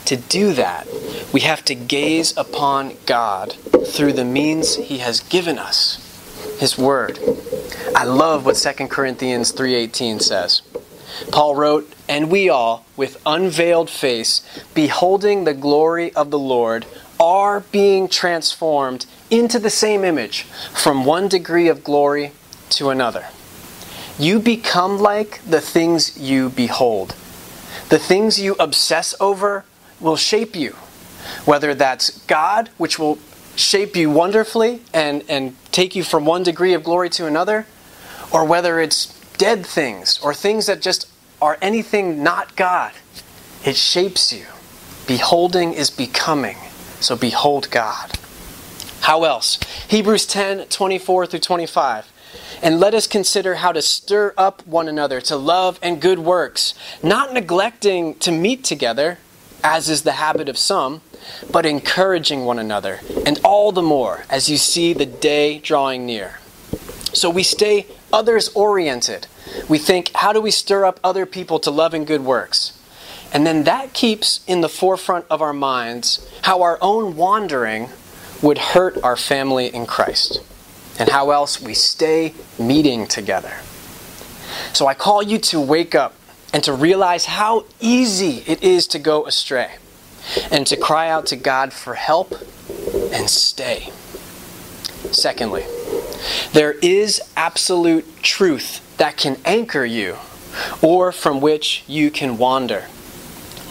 To 0.06 0.16
do 0.16 0.52
that, 0.52 0.86
we 1.32 1.40
have 1.40 1.64
to 1.64 1.74
gaze 1.74 2.36
upon 2.36 2.94
God 3.06 3.54
through 3.86 4.12
the 4.12 4.24
means 4.24 4.76
He 4.76 4.98
has 4.98 5.20
given 5.20 5.58
us, 5.58 5.98
His 6.60 6.78
Word. 6.78 7.18
I 7.94 8.04
love 8.04 8.46
what 8.46 8.56
2 8.56 8.88
Corinthians 8.88 9.52
3:18 9.52 10.20
says. 10.20 10.62
Paul 11.32 11.56
wrote, 11.56 11.92
"And 12.08 12.30
we 12.30 12.48
all, 12.48 12.84
with 12.96 13.20
unveiled 13.26 13.90
face, 13.90 14.42
beholding 14.74 15.42
the 15.44 15.54
glory 15.54 16.14
of 16.14 16.30
the 16.30 16.38
Lord, 16.38 16.86
are 17.18 17.60
being 17.60 18.06
transformed 18.06 19.06
into 19.30 19.58
the 19.58 19.70
same 19.70 20.04
image, 20.04 20.42
from 20.72 21.04
one 21.04 21.28
degree 21.28 21.68
of 21.68 21.84
glory 21.84 22.32
to 22.70 22.90
another." 22.90 23.26
you 24.18 24.38
become 24.38 24.98
like 24.98 25.42
the 25.44 25.60
things 25.60 26.18
you 26.18 26.48
behold. 26.50 27.14
The 27.88 27.98
things 27.98 28.40
you 28.40 28.56
obsess 28.58 29.14
over 29.20 29.64
will 30.00 30.16
shape 30.16 30.56
you. 30.56 30.72
Whether 31.44 31.74
that's 31.74 32.18
God, 32.26 32.70
which 32.78 32.98
will 32.98 33.18
shape 33.56 33.96
you 33.96 34.10
wonderfully 34.10 34.82
and, 34.92 35.24
and 35.28 35.56
take 35.72 35.94
you 35.94 36.02
from 36.02 36.24
one 36.24 36.42
degree 36.42 36.72
of 36.72 36.84
glory 36.84 37.10
to 37.10 37.26
another, 37.26 37.66
or 38.32 38.44
whether 38.44 38.80
it's 38.80 39.06
dead 39.36 39.66
things 39.66 40.18
or 40.22 40.32
things 40.32 40.66
that 40.66 40.80
just 40.80 41.08
are 41.40 41.58
anything 41.60 42.22
not 42.22 42.56
God, 42.56 42.92
it 43.64 43.76
shapes 43.76 44.32
you. 44.32 44.46
Beholding 45.06 45.74
is 45.74 45.90
becoming. 45.90 46.56
So 47.00 47.16
behold 47.16 47.70
God. 47.70 48.15
How 49.06 49.22
else? 49.22 49.60
Hebrews 49.86 50.26
10 50.26 50.66
24 50.66 51.26
through 51.28 51.38
25. 51.38 52.10
And 52.60 52.80
let 52.80 52.92
us 52.92 53.06
consider 53.06 53.54
how 53.54 53.70
to 53.70 53.80
stir 53.80 54.34
up 54.36 54.66
one 54.66 54.88
another 54.88 55.20
to 55.20 55.36
love 55.36 55.78
and 55.80 56.02
good 56.02 56.18
works, 56.18 56.74
not 57.04 57.32
neglecting 57.32 58.16
to 58.16 58.32
meet 58.32 58.64
together, 58.64 59.18
as 59.62 59.88
is 59.88 60.02
the 60.02 60.18
habit 60.18 60.48
of 60.48 60.58
some, 60.58 61.02
but 61.52 61.64
encouraging 61.64 62.44
one 62.44 62.58
another, 62.58 62.98
and 63.24 63.38
all 63.44 63.70
the 63.70 63.80
more 63.80 64.24
as 64.28 64.50
you 64.50 64.56
see 64.56 64.92
the 64.92 65.06
day 65.06 65.60
drawing 65.60 66.04
near. 66.04 66.40
So 67.12 67.30
we 67.30 67.44
stay 67.44 67.86
others 68.12 68.48
oriented. 68.56 69.28
We 69.68 69.78
think, 69.78 70.10
how 70.16 70.32
do 70.32 70.40
we 70.40 70.50
stir 70.50 70.84
up 70.84 70.98
other 71.04 71.26
people 71.26 71.60
to 71.60 71.70
love 71.70 71.94
and 71.94 72.08
good 72.08 72.24
works? 72.24 72.76
And 73.32 73.46
then 73.46 73.62
that 73.62 73.92
keeps 73.92 74.40
in 74.48 74.62
the 74.62 74.68
forefront 74.68 75.26
of 75.30 75.40
our 75.40 75.52
minds 75.52 76.28
how 76.42 76.62
our 76.62 76.76
own 76.80 77.14
wandering 77.14 77.90
would 78.42 78.58
hurt 78.58 79.02
our 79.02 79.16
family 79.16 79.66
in 79.66 79.86
Christ, 79.86 80.40
and 80.98 81.08
how 81.08 81.30
else 81.30 81.60
we 81.60 81.74
stay 81.74 82.34
meeting 82.58 83.06
together. 83.06 83.52
So 84.72 84.86
I 84.86 84.94
call 84.94 85.22
you 85.22 85.38
to 85.38 85.60
wake 85.60 85.94
up 85.94 86.14
and 86.52 86.62
to 86.64 86.72
realize 86.72 87.26
how 87.26 87.64
easy 87.80 88.42
it 88.46 88.62
is 88.62 88.86
to 88.88 88.98
go 88.98 89.26
astray, 89.26 89.76
and 90.50 90.66
to 90.66 90.76
cry 90.76 91.08
out 91.08 91.26
to 91.26 91.36
God 91.36 91.72
for 91.72 91.94
help 91.94 92.32
and 93.12 93.28
stay. 93.28 93.90
Secondly, 95.12 95.64
there 96.52 96.72
is 96.82 97.20
absolute 97.36 98.22
truth 98.22 98.96
that 98.96 99.16
can 99.16 99.38
anchor 99.44 99.84
you 99.84 100.16
or 100.82 101.12
from 101.12 101.40
which 101.40 101.84
you 101.86 102.10
can 102.10 102.38
wander. 102.38 102.86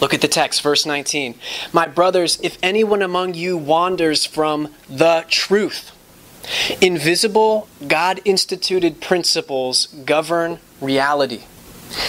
Look 0.00 0.12
at 0.12 0.20
the 0.20 0.28
text, 0.28 0.62
verse 0.62 0.84
19. 0.84 1.34
My 1.72 1.86
brothers, 1.86 2.38
if 2.42 2.58
anyone 2.62 3.02
among 3.02 3.34
you 3.34 3.56
wanders 3.56 4.26
from 4.26 4.74
the 4.88 5.24
truth, 5.28 5.92
invisible, 6.80 7.68
God 7.86 8.20
instituted 8.24 9.00
principles 9.00 9.86
govern 10.04 10.58
reality, 10.80 11.44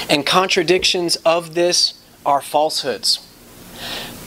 and 0.10 0.26
contradictions 0.26 1.16
of 1.18 1.54
this 1.54 2.04
are 2.26 2.42
falsehoods. 2.42 3.26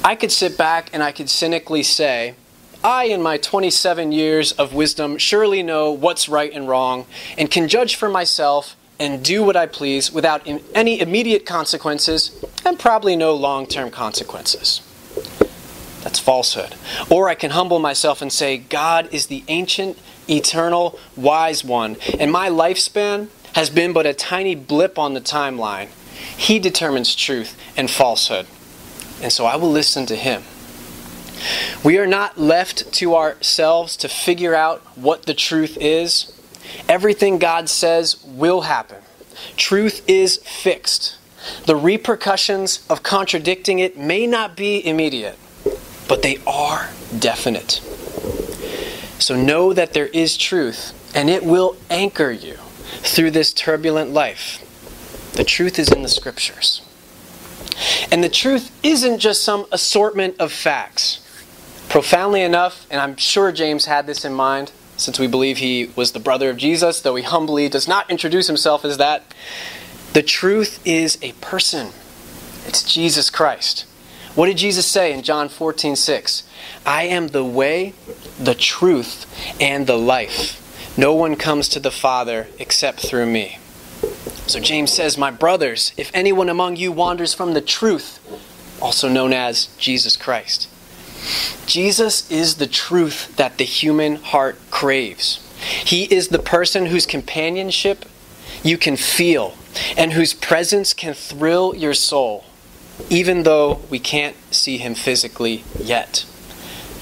I 0.02 0.14
could 0.14 0.32
sit 0.32 0.56
back 0.56 0.88
and 0.94 1.02
I 1.02 1.12
could 1.12 1.28
cynically 1.28 1.82
say, 1.82 2.34
I, 2.82 3.04
in 3.04 3.20
my 3.20 3.36
27 3.36 4.10
years 4.10 4.52
of 4.52 4.72
wisdom, 4.72 5.18
surely 5.18 5.62
know 5.62 5.90
what's 5.90 6.30
right 6.30 6.50
and 6.50 6.66
wrong, 6.66 7.04
and 7.36 7.50
can 7.50 7.68
judge 7.68 7.94
for 7.94 8.08
myself 8.08 8.74
and 9.00 9.24
do 9.24 9.42
what 9.42 9.56
I 9.56 9.66
please 9.66 10.12
without 10.12 10.46
any 10.74 11.00
immediate 11.00 11.46
consequences 11.46 12.44
and 12.64 12.78
probably 12.78 13.16
no 13.16 13.34
long 13.34 13.66
term 13.66 13.90
consequences. 13.90 14.82
That's 16.02 16.18
falsehood. 16.18 16.76
Or 17.10 17.28
I 17.28 17.34
can 17.34 17.50
humble 17.50 17.78
myself 17.78 18.22
and 18.22 18.32
say, 18.32 18.58
God 18.58 19.08
is 19.12 19.26
the 19.26 19.42
ancient, 19.48 19.98
eternal, 20.28 20.98
wise 21.16 21.64
one, 21.64 21.96
and 22.18 22.30
my 22.30 22.48
lifespan 22.48 23.28
has 23.54 23.70
been 23.70 23.92
but 23.92 24.06
a 24.06 24.14
tiny 24.14 24.54
blip 24.54 24.98
on 24.98 25.14
the 25.14 25.20
timeline. 25.20 25.88
He 26.36 26.58
determines 26.58 27.14
truth 27.14 27.58
and 27.76 27.90
falsehood, 27.90 28.46
and 29.22 29.32
so 29.32 29.46
I 29.46 29.56
will 29.56 29.70
listen 29.70 30.06
to 30.06 30.16
him. 30.16 30.42
We 31.82 31.98
are 31.98 32.06
not 32.06 32.38
left 32.38 32.92
to 32.94 33.16
ourselves 33.16 33.96
to 33.98 34.08
figure 34.08 34.54
out 34.54 34.82
what 34.96 35.24
the 35.24 35.32
truth 35.32 35.78
is 35.80 36.32
Everything 36.88 37.38
God 37.38 37.68
says 37.68 38.22
will 38.24 38.62
happen. 38.62 38.98
Truth 39.56 40.08
is 40.08 40.36
fixed. 40.38 41.16
The 41.66 41.76
repercussions 41.76 42.86
of 42.90 43.02
contradicting 43.02 43.78
it 43.78 43.96
may 43.96 44.26
not 44.26 44.56
be 44.56 44.86
immediate, 44.86 45.38
but 46.08 46.22
they 46.22 46.38
are 46.46 46.90
definite. 47.18 47.80
So 49.18 49.36
know 49.36 49.72
that 49.72 49.92
there 49.92 50.08
is 50.08 50.36
truth, 50.36 51.12
and 51.14 51.30
it 51.30 51.44
will 51.44 51.76
anchor 51.88 52.30
you 52.30 52.56
through 53.02 53.30
this 53.30 53.52
turbulent 53.52 54.10
life. 54.10 54.66
The 55.34 55.44
truth 55.44 55.78
is 55.78 55.90
in 55.90 56.02
the 56.02 56.08
scriptures. 56.08 56.82
And 58.10 58.22
the 58.22 58.28
truth 58.28 58.70
isn't 58.82 59.18
just 59.18 59.42
some 59.42 59.66
assortment 59.72 60.36
of 60.38 60.52
facts. 60.52 61.26
Profoundly 61.88 62.42
enough, 62.42 62.86
and 62.90 63.00
I'm 63.00 63.16
sure 63.16 63.52
James 63.52 63.86
had 63.86 64.06
this 64.06 64.24
in 64.24 64.32
mind, 64.32 64.72
since 65.00 65.18
we 65.18 65.26
believe 65.26 65.58
he 65.58 65.90
was 65.96 66.12
the 66.12 66.20
brother 66.20 66.50
of 66.50 66.58
Jesus, 66.58 67.00
though 67.00 67.16
he 67.16 67.22
humbly 67.22 67.68
does 67.68 67.88
not 67.88 68.08
introduce 68.10 68.46
himself 68.46 68.84
as 68.84 68.98
that. 68.98 69.34
The 70.12 70.22
truth 70.22 70.80
is 70.86 71.18
a 71.22 71.32
person. 71.32 71.88
It's 72.66 72.82
Jesus 72.82 73.30
Christ. 73.30 73.86
What 74.34 74.46
did 74.46 74.58
Jesus 74.58 74.86
say 74.86 75.12
in 75.12 75.22
John 75.22 75.48
14, 75.48 75.96
6? 75.96 76.42
I 76.86 77.04
am 77.04 77.28
the 77.28 77.44
way, 77.44 77.94
the 78.38 78.54
truth, 78.54 79.26
and 79.60 79.86
the 79.86 79.98
life. 79.98 80.96
No 80.96 81.14
one 81.14 81.34
comes 81.34 81.68
to 81.70 81.80
the 81.80 81.90
Father 81.90 82.48
except 82.58 83.00
through 83.00 83.26
me. 83.26 83.58
So 84.46 84.60
James 84.60 84.92
says, 84.92 85.16
My 85.16 85.30
brothers, 85.30 85.92
if 85.96 86.10
anyone 86.12 86.48
among 86.48 86.76
you 86.76 86.92
wanders 86.92 87.34
from 87.34 87.54
the 87.54 87.60
truth, 87.60 88.18
also 88.80 89.08
known 89.08 89.32
as 89.32 89.66
Jesus 89.78 90.16
Christ, 90.16 90.68
Jesus 91.66 92.30
is 92.30 92.56
the 92.56 92.66
truth 92.66 93.36
that 93.36 93.58
the 93.58 93.64
human 93.64 94.16
heart 94.16 94.58
craves. 94.70 95.46
He 95.84 96.04
is 96.04 96.28
the 96.28 96.38
person 96.38 96.86
whose 96.86 97.06
companionship 97.06 98.04
you 98.62 98.78
can 98.78 98.96
feel 98.96 99.54
and 99.96 100.12
whose 100.12 100.34
presence 100.34 100.92
can 100.92 101.14
thrill 101.14 101.74
your 101.74 101.94
soul, 101.94 102.44
even 103.08 103.42
though 103.42 103.80
we 103.90 103.98
can't 103.98 104.36
see 104.50 104.78
him 104.78 104.94
physically 104.94 105.64
yet. 105.78 106.24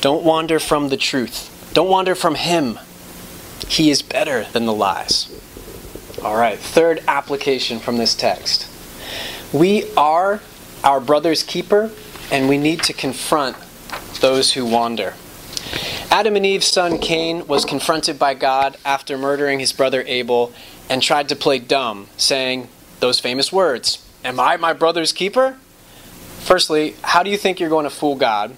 Don't 0.00 0.24
wander 0.24 0.58
from 0.58 0.88
the 0.88 0.96
truth. 0.96 1.70
Don't 1.72 1.88
wander 1.88 2.14
from 2.14 2.34
him. 2.36 2.78
He 3.68 3.90
is 3.90 4.02
better 4.02 4.44
than 4.44 4.66
the 4.66 4.72
lies. 4.72 5.28
All 6.22 6.36
right, 6.36 6.58
third 6.58 7.02
application 7.06 7.78
from 7.78 7.96
this 7.96 8.14
text. 8.14 8.66
We 9.52 9.92
are 9.94 10.40
our 10.84 11.00
brother's 11.00 11.42
keeper, 11.42 11.90
and 12.30 12.48
we 12.48 12.58
need 12.58 12.82
to 12.84 12.92
confront 12.92 13.56
those 14.20 14.52
who 14.52 14.64
wander. 14.64 15.14
Adam 16.10 16.36
and 16.36 16.46
Eve's 16.46 16.66
son 16.66 16.98
Cain 16.98 17.46
was 17.46 17.64
confronted 17.64 18.18
by 18.18 18.34
God 18.34 18.76
after 18.84 19.18
murdering 19.18 19.60
his 19.60 19.72
brother 19.72 20.02
Abel 20.06 20.52
and 20.88 21.02
tried 21.02 21.28
to 21.28 21.36
play 21.36 21.58
dumb, 21.58 22.08
saying 22.16 22.68
those 23.00 23.20
famous 23.20 23.52
words 23.52 24.04
Am 24.24 24.40
I 24.40 24.56
my 24.56 24.72
brother's 24.72 25.12
keeper? 25.12 25.58
Firstly, 26.40 26.96
how 27.02 27.22
do 27.22 27.30
you 27.30 27.36
think 27.36 27.60
you're 27.60 27.68
going 27.68 27.84
to 27.84 27.90
fool 27.90 28.16
God? 28.16 28.56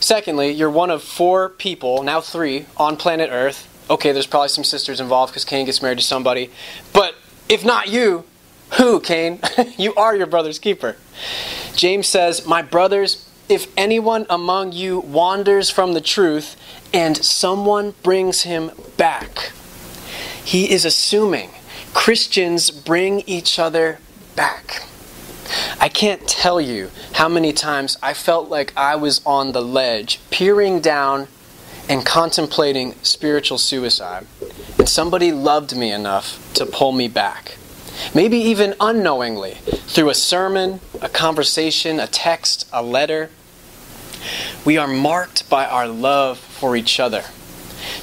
Secondly, 0.00 0.50
you're 0.50 0.70
one 0.70 0.90
of 0.90 1.02
four 1.02 1.48
people, 1.48 2.02
now 2.02 2.20
three, 2.20 2.66
on 2.76 2.96
planet 2.96 3.30
Earth. 3.30 3.68
Okay, 3.90 4.12
there's 4.12 4.26
probably 4.26 4.48
some 4.48 4.64
sisters 4.64 5.00
involved 5.00 5.32
because 5.32 5.44
Cain 5.44 5.66
gets 5.66 5.82
married 5.82 5.98
to 5.98 6.04
somebody. 6.04 6.50
But 6.92 7.14
if 7.48 7.64
not 7.64 7.88
you, 7.88 8.24
who, 8.78 9.00
Cain? 9.00 9.40
you 9.76 9.94
are 9.94 10.16
your 10.16 10.26
brother's 10.26 10.58
keeper. 10.58 10.96
James 11.74 12.06
says, 12.08 12.46
My 12.46 12.62
brothers, 12.62 13.28
if 13.52 13.70
anyone 13.76 14.24
among 14.30 14.72
you 14.72 14.98
wanders 15.00 15.68
from 15.68 15.92
the 15.92 16.00
truth 16.00 16.56
and 16.94 17.16
someone 17.18 17.92
brings 18.02 18.42
him 18.42 18.70
back, 18.96 19.52
he 20.42 20.72
is 20.72 20.86
assuming 20.86 21.50
Christians 21.92 22.70
bring 22.70 23.20
each 23.26 23.58
other 23.58 23.98
back. 24.34 24.84
I 25.78 25.90
can't 25.90 26.26
tell 26.26 26.62
you 26.62 26.90
how 27.12 27.28
many 27.28 27.52
times 27.52 27.98
I 28.02 28.14
felt 28.14 28.48
like 28.48 28.72
I 28.74 28.96
was 28.96 29.20
on 29.26 29.52
the 29.52 29.60
ledge, 29.60 30.18
peering 30.30 30.80
down 30.80 31.28
and 31.90 32.06
contemplating 32.06 32.94
spiritual 33.02 33.58
suicide, 33.58 34.26
and 34.78 34.88
somebody 34.88 35.30
loved 35.30 35.76
me 35.76 35.92
enough 35.92 36.40
to 36.54 36.64
pull 36.64 36.92
me 36.92 37.06
back. 37.06 37.58
Maybe 38.14 38.38
even 38.38 38.74
unknowingly, 38.80 39.58
through 39.92 40.08
a 40.08 40.14
sermon, 40.14 40.80
a 41.02 41.10
conversation, 41.10 42.00
a 42.00 42.06
text, 42.06 42.66
a 42.72 42.82
letter. 42.82 43.28
We 44.64 44.78
are 44.78 44.86
marked 44.86 45.50
by 45.50 45.66
our 45.66 45.88
love 45.88 46.38
for 46.38 46.76
each 46.76 47.00
other. 47.00 47.24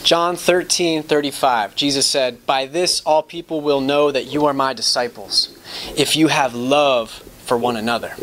John 0.04 0.36
13, 0.36 1.04
35, 1.04 1.74
Jesus 1.74 2.06
said, 2.06 2.46
By 2.46 2.66
this 2.66 3.02
all 3.06 3.24
people 3.24 3.62
will 3.62 3.80
know 3.80 4.12
that 4.12 4.26
you 4.26 4.46
are 4.46 4.54
my 4.54 4.74
disciples, 4.74 5.58
if 5.96 6.18
you 6.18 6.28
have 6.28 6.54
love 6.54 7.12
for 7.46 7.58
one 7.58 7.78
another. 7.78 8.14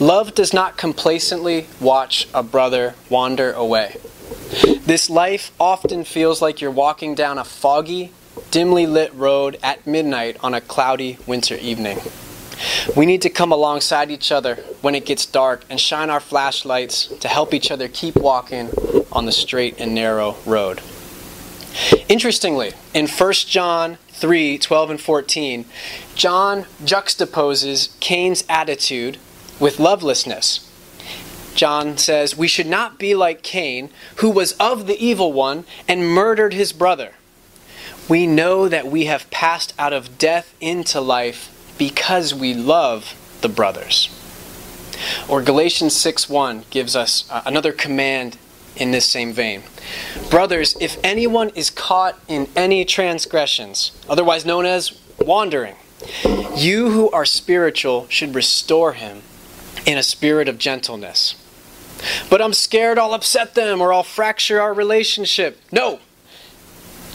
Love 0.00 0.34
does 0.34 0.52
not 0.52 0.76
complacently 0.76 1.68
watch 1.80 2.26
a 2.34 2.42
brother 2.42 2.96
wander 3.08 3.52
away. 3.52 3.96
This 4.80 5.08
life 5.08 5.52
often 5.60 6.02
feels 6.02 6.42
like 6.42 6.60
you're 6.60 6.70
walking 6.72 7.14
down 7.14 7.38
a 7.38 7.44
foggy, 7.44 8.12
dimly 8.50 8.86
lit 8.86 9.14
road 9.14 9.58
at 9.62 9.86
midnight 9.86 10.36
on 10.42 10.54
a 10.54 10.60
cloudy 10.60 11.18
winter 11.26 11.54
evening. 11.56 12.00
We 12.96 13.06
need 13.06 13.22
to 13.22 13.30
come 13.30 13.52
alongside 13.52 14.10
each 14.10 14.32
other 14.32 14.56
when 14.80 14.94
it 14.94 15.06
gets 15.06 15.26
dark 15.26 15.64
and 15.70 15.80
shine 15.80 16.10
our 16.10 16.20
flashlights 16.20 17.06
to 17.06 17.28
help 17.28 17.54
each 17.54 17.70
other 17.70 17.88
keep 17.88 18.16
walking 18.16 18.70
on 19.12 19.26
the 19.26 19.32
straight 19.32 19.80
and 19.80 19.94
narrow 19.94 20.36
road. 20.44 20.80
Interestingly, 22.08 22.72
in 22.94 23.06
1 23.06 23.32
John 23.46 23.98
3 24.08 24.58
12 24.58 24.90
and 24.90 25.00
14, 25.00 25.64
John 26.14 26.64
juxtaposes 26.82 27.98
Cain's 28.00 28.44
attitude 28.48 29.18
with 29.60 29.78
lovelessness. 29.78 30.64
John 31.54 31.98
says, 31.98 32.36
We 32.36 32.48
should 32.48 32.66
not 32.66 32.98
be 32.98 33.14
like 33.14 33.42
Cain, 33.42 33.90
who 34.16 34.30
was 34.30 34.52
of 34.52 34.86
the 34.86 35.04
evil 35.04 35.32
one 35.32 35.64
and 35.86 36.08
murdered 36.08 36.54
his 36.54 36.72
brother. 36.72 37.12
We 38.08 38.26
know 38.26 38.68
that 38.68 38.86
we 38.86 39.04
have 39.04 39.30
passed 39.30 39.74
out 39.78 39.92
of 39.92 40.18
death 40.18 40.54
into 40.60 41.00
life 41.00 41.54
because 41.78 42.34
we 42.34 42.54
love 42.54 43.14
the 43.40 43.48
brothers. 43.48 44.10
Or 45.28 45.42
Galatians 45.42 45.94
6:1 45.94 46.68
gives 46.70 46.96
us 46.96 47.24
uh, 47.30 47.42
another 47.46 47.72
command 47.72 48.36
in 48.76 48.90
this 48.90 49.06
same 49.06 49.32
vein. 49.32 49.62
Brothers, 50.30 50.76
if 50.80 50.98
anyone 51.02 51.50
is 51.50 51.70
caught 51.70 52.18
in 52.28 52.48
any 52.54 52.84
transgressions, 52.84 53.92
otherwise 54.08 54.44
known 54.44 54.66
as 54.66 54.92
wandering, 55.18 55.76
you 56.56 56.90
who 56.90 57.10
are 57.10 57.24
spiritual 57.24 58.06
should 58.08 58.34
restore 58.34 58.92
him 58.92 59.22
in 59.86 59.98
a 59.98 60.02
spirit 60.02 60.48
of 60.48 60.58
gentleness. 60.58 61.34
But 62.30 62.40
I'm 62.40 62.52
scared 62.52 62.98
I'll 62.98 63.14
upset 63.14 63.54
them 63.54 63.80
or 63.80 63.92
I'll 63.92 64.02
fracture 64.02 64.60
our 64.60 64.72
relationship. 64.72 65.60
No! 65.72 66.00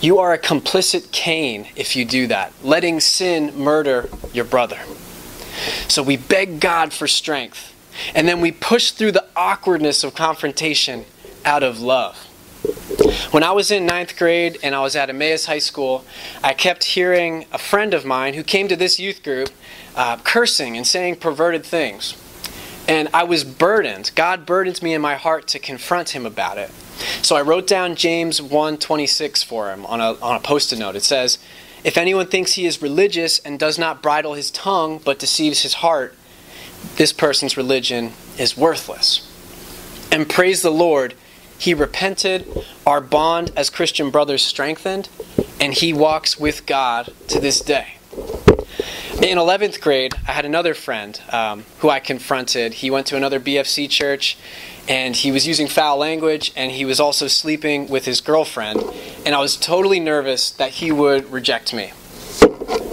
You 0.03 0.19
are 0.19 0.33
a 0.33 0.37
complicit 0.37 1.13
Cain 1.13 1.69
if 1.77 1.95
you 1.95 2.03
do 2.03 2.27
that, 2.27 2.51
letting 2.61 2.99
sin 2.99 3.57
murder 3.57 4.09
your 4.33 4.43
brother. 4.43 4.77
So 5.87 6.03
we 6.03 6.17
beg 6.17 6.59
God 6.59 6.91
for 6.91 7.07
strength, 7.07 7.73
and 8.13 8.27
then 8.27 8.41
we 8.41 8.51
push 8.51 8.91
through 8.91 9.13
the 9.13 9.25
awkwardness 9.33 10.03
of 10.03 10.13
confrontation 10.13 11.05
out 11.45 11.63
of 11.63 11.79
love. 11.79 12.17
When 13.31 13.43
I 13.43 13.53
was 13.53 13.71
in 13.71 13.85
ninth 13.85 14.17
grade 14.17 14.59
and 14.61 14.75
I 14.75 14.81
was 14.81 14.97
at 14.97 15.09
Emmaus 15.09 15.45
High 15.45 15.59
School, 15.59 16.03
I 16.43 16.53
kept 16.53 16.83
hearing 16.83 17.45
a 17.53 17.57
friend 17.57 17.93
of 17.93 18.03
mine 18.03 18.33
who 18.33 18.43
came 18.43 18.67
to 18.67 18.75
this 18.75 18.99
youth 18.99 19.23
group 19.23 19.51
uh, 19.95 20.17
cursing 20.17 20.75
and 20.75 20.85
saying 20.85 21.15
perverted 21.15 21.65
things. 21.65 22.17
And 22.89 23.07
I 23.13 23.23
was 23.23 23.45
burdened. 23.45 24.11
God 24.15 24.45
burdened 24.45 24.81
me 24.81 24.93
in 24.93 25.01
my 25.01 25.15
heart 25.15 25.47
to 25.47 25.59
confront 25.59 26.09
him 26.09 26.25
about 26.25 26.57
it. 26.57 26.71
So 27.21 27.35
I 27.35 27.41
wrote 27.41 27.67
down 27.67 27.95
James 27.95 28.39
1:26 28.39 29.43
for 29.43 29.71
him 29.71 29.85
on 29.85 30.01
a, 30.01 30.13
on 30.21 30.35
a 30.35 30.39
post-it 30.39 30.79
note. 30.79 30.95
It 30.95 31.03
says, 31.03 31.37
If 31.83 31.97
anyone 31.97 32.27
thinks 32.27 32.53
he 32.53 32.65
is 32.65 32.81
religious 32.81 33.39
and 33.39 33.59
does 33.59 33.77
not 33.77 34.01
bridle 34.01 34.33
his 34.33 34.51
tongue 34.51 34.99
but 35.03 35.19
deceives 35.19 35.61
his 35.61 35.75
heart, 35.75 36.15
this 36.95 37.13
person's 37.13 37.57
religion 37.57 38.13
is 38.37 38.57
worthless. 38.57 39.29
And 40.11 40.29
praise 40.29 40.61
the 40.61 40.71
Lord, 40.71 41.15
he 41.57 41.73
repented, 41.73 42.47
our 42.85 43.01
bond 43.01 43.51
as 43.55 43.69
Christian 43.69 44.09
brothers 44.09 44.43
strengthened, 44.43 45.09
and 45.59 45.73
he 45.73 45.93
walks 45.93 46.37
with 46.39 46.65
God 46.65 47.13
to 47.29 47.39
this 47.39 47.61
day. 47.61 47.95
In 49.21 49.37
11th 49.37 49.79
grade, 49.79 50.15
I 50.27 50.31
had 50.31 50.43
another 50.43 50.73
friend 50.73 51.21
um, 51.31 51.65
who 51.79 51.89
I 51.89 51.99
confronted. 51.99 52.73
He 52.73 52.89
went 52.89 53.07
to 53.07 53.15
another 53.15 53.39
BFC 53.39 53.87
church 53.89 54.37
and 54.89 55.15
he 55.15 55.31
was 55.31 55.47
using 55.47 55.67
foul 55.67 55.97
language 55.97 56.51
and 56.55 56.71
he 56.71 56.83
was 56.83 56.99
also 56.99 57.27
sleeping 57.27 57.87
with 57.87 58.05
his 58.05 58.19
girlfriend. 58.19 58.83
And 59.23 59.35
I 59.35 59.39
was 59.39 59.55
totally 59.55 59.99
nervous 59.99 60.49
that 60.51 60.71
he 60.71 60.91
would 60.91 61.31
reject 61.31 61.73
me. 61.73 61.93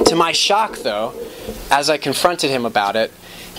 To 0.06 0.14
my 0.14 0.30
shock, 0.30 0.78
though, 0.78 1.14
as 1.70 1.88
I 1.88 1.96
confronted 1.96 2.50
him 2.50 2.66
about 2.66 2.96
it, 2.96 3.11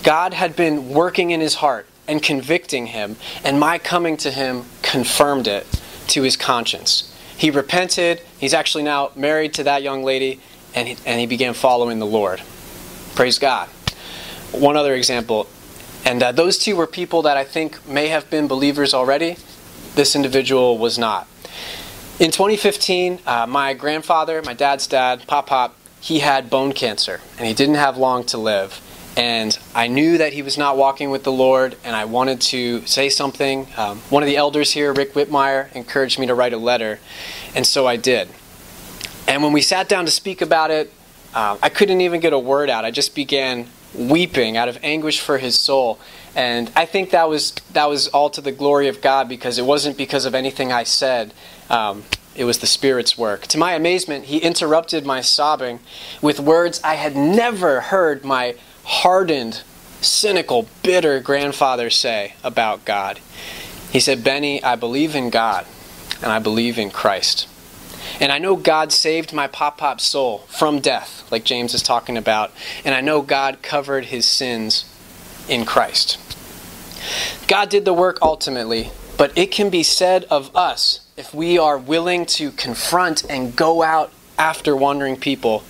God 0.04 0.32
had 0.32 0.54
been 0.54 0.88
working 0.88 1.30
in 1.30 1.40
his 1.40 1.56
heart 1.56 1.86
and 2.06 2.22
convicting 2.22 2.86
him, 2.86 3.16
and 3.44 3.58
my 3.58 3.78
coming 3.78 4.16
to 4.18 4.30
him 4.30 4.64
confirmed 4.82 5.46
it 5.46 5.66
to 6.08 6.22
his 6.22 6.36
conscience. 6.36 7.12
He 7.36 7.50
repented, 7.50 8.22
he's 8.38 8.54
actually 8.54 8.84
now 8.84 9.10
married 9.16 9.52
to 9.54 9.64
that 9.64 9.82
young 9.82 10.04
lady, 10.04 10.40
and 10.74 10.88
he, 10.88 10.96
and 11.04 11.20
he 11.20 11.26
began 11.26 11.54
following 11.54 11.98
the 11.98 12.06
Lord. 12.06 12.40
Praise 13.14 13.38
God. 13.38 13.68
One 14.52 14.76
other 14.76 14.94
example, 14.94 15.48
and 16.04 16.22
uh, 16.22 16.32
those 16.32 16.58
two 16.58 16.76
were 16.76 16.86
people 16.86 17.22
that 17.22 17.36
I 17.36 17.44
think 17.44 17.86
may 17.86 18.08
have 18.08 18.28
been 18.28 18.48
believers 18.48 18.94
already. 18.94 19.36
This 19.94 20.16
individual 20.16 20.78
was 20.78 20.98
not. 20.98 21.26
In 22.18 22.30
2015, 22.30 23.20
uh, 23.26 23.46
my 23.46 23.74
grandfather, 23.74 24.42
my 24.42 24.54
dad's 24.54 24.86
dad, 24.86 25.26
Pop 25.26 25.46
Pop, 25.46 25.76
he 26.00 26.18
had 26.18 26.50
bone 26.50 26.72
cancer, 26.72 27.20
and 27.38 27.46
he 27.46 27.54
didn't 27.54 27.76
have 27.76 27.96
long 27.96 28.24
to 28.24 28.38
live 28.38 28.80
and 29.16 29.58
I 29.74 29.88
knew 29.88 30.18
that 30.18 30.32
he 30.32 30.42
was 30.42 30.56
not 30.56 30.76
walking 30.76 31.10
with 31.10 31.24
the 31.24 31.32
Lord, 31.32 31.76
and 31.84 31.94
I 31.94 32.06
wanted 32.06 32.40
to 32.42 32.84
say 32.86 33.08
something. 33.10 33.66
Um, 33.76 33.98
one 34.08 34.22
of 34.22 34.26
the 34.26 34.36
elders 34.36 34.72
here, 34.72 34.92
Rick 34.92 35.12
Whitmire, 35.12 35.70
encouraged 35.74 36.18
me 36.18 36.26
to 36.26 36.34
write 36.34 36.52
a 36.52 36.58
letter, 36.58 36.98
and 37.54 37.66
so 37.66 37.86
I 37.86 37.96
did. 37.96 38.28
And 39.28 39.42
when 39.42 39.52
we 39.52 39.60
sat 39.60 39.88
down 39.88 40.06
to 40.06 40.10
speak 40.10 40.40
about 40.40 40.70
it, 40.70 40.92
uh, 41.34 41.56
I 41.62 41.68
couldn't 41.68 42.00
even 42.00 42.20
get 42.20 42.32
a 42.32 42.38
word 42.38 42.70
out. 42.70 42.84
I 42.84 42.90
just 42.90 43.14
began 43.14 43.66
weeping 43.94 44.56
out 44.56 44.68
of 44.68 44.78
anguish 44.82 45.20
for 45.20 45.38
his 45.38 45.58
soul. 45.58 45.98
And 46.34 46.70
I 46.74 46.86
think 46.86 47.10
that 47.10 47.28
was 47.28 47.52
that 47.72 47.88
was 47.88 48.08
all 48.08 48.30
to 48.30 48.40
the 48.40 48.52
glory 48.52 48.88
of 48.88 49.00
God 49.00 49.28
because 49.28 49.58
it 49.58 49.66
wasn't 49.66 49.96
because 49.96 50.24
of 50.24 50.34
anything 50.34 50.72
I 50.72 50.84
said. 50.84 51.34
Um, 51.68 52.04
it 52.34 52.44
was 52.44 52.58
the 52.58 52.66
Spirit's 52.66 53.18
work. 53.18 53.42
To 53.48 53.58
my 53.58 53.74
amazement, 53.74 54.24
he 54.26 54.38
interrupted 54.38 55.04
my 55.04 55.20
sobbing 55.20 55.80
with 56.22 56.40
words 56.40 56.80
I 56.82 56.94
had 56.94 57.14
never 57.14 57.82
heard 57.82 58.24
my 58.24 58.54
hardened, 58.84 59.62
cynical, 60.00 60.66
bitter 60.82 61.20
grandfather 61.20 61.90
say 61.90 62.34
about 62.42 62.84
God. 62.84 63.20
He 63.90 64.00
said, 64.00 64.24
Benny, 64.24 64.62
I 64.64 64.76
believe 64.76 65.14
in 65.14 65.28
God 65.28 65.66
and 66.22 66.32
I 66.32 66.38
believe 66.38 66.78
in 66.78 66.90
Christ. 66.90 67.46
And 68.20 68.32
I 68.32 68.38
know 68.38 68.56
God 68.56 68.92
saved 68.92 69.32
my 69.32 69.46
pop 69.46 69.78
pop 69.78 70.00
soul 70.00 70.38
from 70.48 70.80
death, 70.80 71.30
like 71.30 71.44
James 71.44 71.74
is 71.74 71.82
talking 71.82 72.16
about. 72.16 72.52
And 72.84 72.94
I 72.94 73.00
know 73.00 73.22
God 73.22 73.62
covered 73.62 74.06
his 74.06 74.26
sins 74.26 74.84
in 75.48 75.64
Christ. 75.64 76.18
God 77.48 77.68
did 77.68 77.84
the 77.84 77.92
work 77.92 78.18
ultimately, 78.22 78.90
but 79.16 79.36
it 79.36 79.50
can 79.50 79.70
be 79.70 79.82
said 79.82 80.24
of 80.24 80.54
us 80.56 81.00
if 81.16 81.34
we 81.34 81.58
are 81.58 81.76
willing 81.76 82.26
to 82.26 82.50
confront 82.52 83.28
and 83.28 83.56
go 83.56 83.82
out 83.82 84.12
after 84.38 84.74
wandering 84.74 85.16
people 85.16 85.62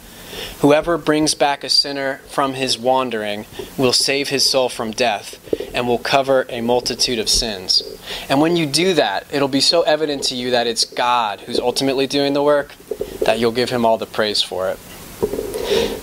Whoever 0.61 0.99
brings 0.99 1.35
back 1.35 1.65
a 1.65 1.69
sinner 1.69 2.19
from 2.29 2.55
his 2.55 2.79
wandering 2.79 3.47
will 3.77 3.93
save 3.93 4.29
his 4.29 4.49
soul 4.49 4.69
from 4.69 4.91
death 4.91 5.39
and 5.75 5.87
will 5.87 5.99
cover 5.99 6.47
a 6.49 6.61
multitude 6.61 7.19
of 7.19 7.29
sins. 7.29 7.83
And 8.29 8.41
when 8.41 8.57
you 8.57 8.67
do 8.67 8.95
that, 8.95 9.27
it'll 9.33 9.49
be 9.49 9.61
so 9.61 9.83
evident 9.83 10.23
to 10.25 10.35
you 10.35 10.51
that 10.51 10.67
it's 10.67 10.85
God 10.85 11.41
who's 11.41 11.59
ultimately 11.59 12.07
doing 12.07 12.33
the 12.33 12.43
work 12.43 12.75
that 13.25 13.39
you'll 13.39 13.53
give 13.53 13.71
him 13.71 13.85
all 13.85 13.99
the 13.99 14.07
praise 14.07 14.43
for 14.43 14.69
it. 14.69 14.79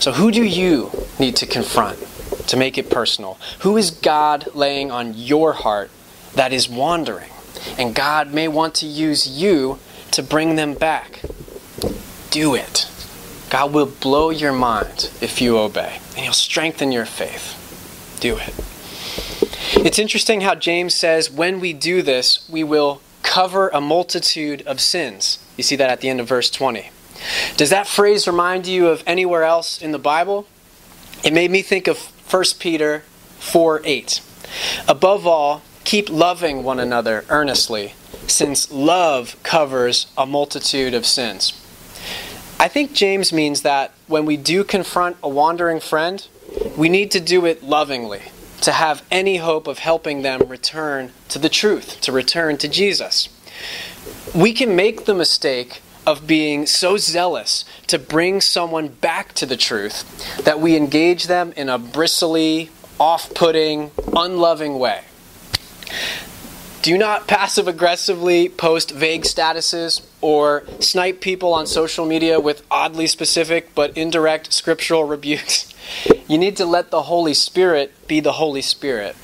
So, 0.02 0.14
who 0.14 0.32
do 0.32 0.44
you 0.44 0.92
need 1.20 1.36
to 1.38 1.46
confront 1.46 2.00
to 2.48 2.58
make 2.58 2.78
it 2.78 2.90
personal? 2.90 3.38
Who 3.60 3.78
is 3.78 3.92
God 3.92 4.56
laying 4.56 4.92
on 4.92 5.14
your 5.14 5.54
heart 5.54 5.92
that 6.36 6.54
is 6.54 6.70
wandering? 6.70 7.30
And 7.78 7.94
God 7.94 8.34
may 8.34 8.48
want 8.48 8.76
to 8.76 8.86
use 8.86 9.28
you 9.28 9.80
to 10.12 10.24
bring 10.24 10.56
them 10.56 10.74
back. 10.74 11.22
Do 12.32 12.56
it. 12.56 12.90
God 13.50 13.74
will 13.74 13.88
blow 13.88 14.30
your 14.30 14.54
mind 14.54 15.10
if 15.22 15.42
you 15.42 15.58
obey, 15.58 16.00
and 16.10 16.20
He'll 16.20 16.34
strengthen 16.34 16.92
your 16.92 17.06
faith. 17.06 17.56
Do 18.20 18.38
it. 18.38 18.54
It's 19.84 19.98
interesting 19.98 20.42
how 20.42 20.56
James 20.56 20.94
says 20.94 21.32
when 21.32 21.60
we 21.60 21.74
do 21.74 22.02
this, 22.02 22.48
we 22.50 22.64
will 22.64 23.02
cover 23.24 23.70
a 23.70 23.82
multitude 23.82 24.62
of 24.68 24.80
sins. 24.80 25.40
You 25.58 25.64
see 25.64 25.76
that 25.78 25.90
at 25.90 26.02
the 26.02 26.10
end 26.10 26.20
of 26.20 26.28
verse 26.28 26.50
20. 26.50 26.92
Does 27.58 27.70
that 27.70 27.88
phrase 27.88 28.28
remind 28.28 28.68
you 28.68 28.88
of 28.88 29.04
anywhere 29.06 29.44
else 29.44 29.82
in 29.82 29.92
the 29.92 30.00
Bible? 30.00 30.48
It 31.24 31.34
made 31.34 31.52
me 31.52 31.62
think 31.62 31.88
of 31.88 31.98
1 32.32 32.44
Peter 32.60 33.04
4 33.40 33.82
8. 33.84 34.22
Above 34.88 35.26
all, 35.26 35.64
keep 35.84 36.10
loving 36.10 36.64
one 36.64 36.80
another 36.80 37.26
earnestly, 37.30 37.94
since 38.28 38.72
love 38.72 39.36
covers 39.44 40.08
a 40.18 40.26
multitude 40.26 40.94
of 40.94 41.06
sins. 41.06 41.54
I 42.62 42.68
think 42.68 42.92
James 42.92 43.32
means 43.32 43.62
that 43.62 43.94
when 44.08 44.26
we 44.26 44.36
do 44.36 44.66
confront 44.66 45.16
a 45.24 45.30
wandering 45.30 45.80
friend, 45.80 46.28
we 46.76 46.90
need 46.90 47.10
to 47.12 47.22
do 47.22 47.46
it 47.46 47.64
lovingly, 47.64 48.22
to 48.62 48.74
have 48.74 49.02
any 49.10 49.38
hope 49.38 49.66
of 49.66 49.80
helping 49.80 50.24
them 50.24 50.42
return 50.42 51.14
to 51.30 51.40
the 51.40 51.48
truth, 51.48 52.02
to 52.02 52.12
return 52.12 52.58
to 52.58 52.68
Jesus. 52.68 53.30
We 54.36 54.52
can 54.52 54.76
make 54.76 55.06
the 55.06 55.16
mistake 55.16 55.82
of 56.06 56.28
being 56.28 56.66
so 56.66 56.98
zealous 56.98 57.64
to 57.88 57.98
bring 57.98 58.42
someone 58.42 58.90
back 58.90 59.32
to 59.36 59.46
the 59.46 59.56
truth 59.56 60.44
that 60.44 60.60
we 60.60 60.76
engage 60.76 61.28
them 61.28 61.54
in 61.56 61.70
a 61.70 61.78
bristly, 61.78 62.72
off 63.00 63.34
putting, 63.34 63.92
unloving 64.14 64.78
way. 64.78 65.04
Do 66.90 66.98
not 66.98 67.28
passive 67.28 67.68
aggressively 67.68 68.50
post 68.50 68.90
vague 68.90 69.22
statuses 69.22 70.04
or 70.22 70.64
snipe 70.80 71.22
people 71.22 71.54
on 71.54 71.68
social 71.68 72.04
media 72.04 72.40
with 72.40 72.66
oddly 72.72 73.06
specific 73.06 73.76
but 73.76 73.96
indirect 73.96 74.52
scriptural 74.52 75.04
rebukes. 75.04 75.72
You 76.28 76.40
need 76.40 76.58
to 76.58 76.66
let 76.66 76.90
the 76.90 77.04
Holy 77.04 77.36
Spirit 77.36 77.94
be 78.08 78.22
the 78.22 78.32
Holy 78.32 78.64
Spirit. 78.64 79.16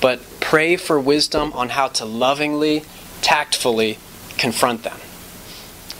But 0.00 0.20
pray 0.38 0.76
for 0.76 1.00
wisdom 1.00 1.52
on 1.54 1.70
how 1.70 1.88
to 1.88 2.04
lovingly, 2.04 2.84
tactfully 3.22 3.98
confront 4.38 4.84
them. 4.84 4.98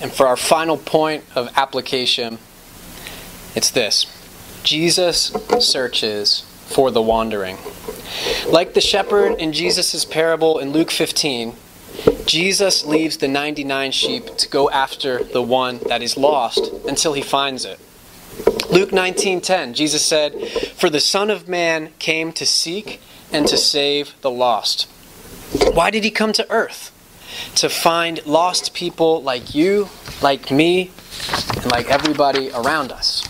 And 0.00 0.12
for 0.12 0.28
our 0.28 0.36
final 0.36 0.76
point 0.76 1.24
of 1.34 1.50
application, 1.56 2.38
it's 3.56 3.70
this 3.72 4.06
Jesus 4.62 5.36
searches 5.58 6.44
for 6.66 6.90
the 6.90 7.02
wandering. 7.02 7.58
Like 8.48 8.74
the 8.74 8.80
shepherd 8.80 9.38
in 9.38 9.52
Jesus' 9.52 10.04
parable 10.04 10.58
in 10.58 10.72
Luke 10.72 10.90
15, 10.90 11.54
Jesus 12.26 12.84
leaves 12.84 13.18
the 13.18 13.28
99 13.28 13.92
sheep 13.92 14.36
to 14.36 14.48
go 14.48 14.70
after 14.70 15.22
the 15.22 15.42
one 15.42 15.78
that 15.86 16.02
is 16.02 16.16
lost 16.16 16.72
until 16.88 17.12
he 17.12 17.22
finds 17.22 17.64
it. 17.64 17.78
Luke 18.70 18.90
19:10, 18.90 19.74
Jesus 19.74 20.04
said, 20.04 20.48
"For 20.76 20.90
the 20.90 21.00
Son 21.00 21.30
of 21.30 21.46
Man 21.46 21.92
came 21.98 22.32
to 22.32 22.44
seek 22.44 23.00
and 23.30 23.46
to 23.46 23.56
save 23.56 24.14
the 24.22 24.30
lost." 24.30 24.86
Why 25.72 25.90
did 25.90 26.02
he 26.02 26.10
come 26.10 26.32
to 26.32 26.50
earth? 26.50 26.90
To 27.56 27.68
find 27.68 28.24
lost 28.26 28.74
people 28.74 29.22
like 29.22 29.54
you, 29.54 29.90
like 30.20 30.50
me, 30.50 30.90
and 31.56 31.70
like 31.70 31.90
everybody 31.90 32.50
around 32.50 32.90
us. 32.90 33.22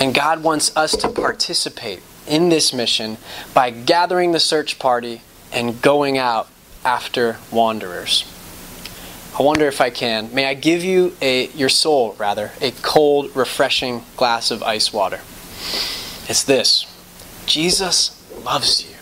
And 0.00 0.14
God 0.14 0.42
wants 0.42 0.74
us 0.76 0.96
to 0.96 1.08
participate 1.08 2.02
in 2.26 2.48
this 2.48 2.72
mission 2.72 3.18
by 3.52 3.70
gathering 3.70 4.32
the 4.32 4.40
search 4.40 4.78
party 4.78 5.20
and 5.52 5.80
going 5.82 6.16
out 6.16 6.48
after 6.84 7.36
wanderers. 7.52 8.24
I 9.38 9.42
wonder 9.42 9.66
if 9.66 9.80
I 9.80 9.90
can. 9.90 10.34
May 10.34 10.46
I 10.46 10.54
give 10.54 10.82
you 10.82 11.14
a 11.20 11.48
your 11.48 11.68
soul 11.68 12.14
rather 12.18 12.52
a 12.60 12.72
cold, 12.82 13.34
refreshing 13.36 14.02
glass 14.16 14.50
of 14.50 14.62
ice 14.62 14.92
water? 14.92 15.20
It's 16.28 16.42
this. 16.42 16.86
Jesus 17.46 18.16
loves 18.44 18.88
you, 18.88 18.96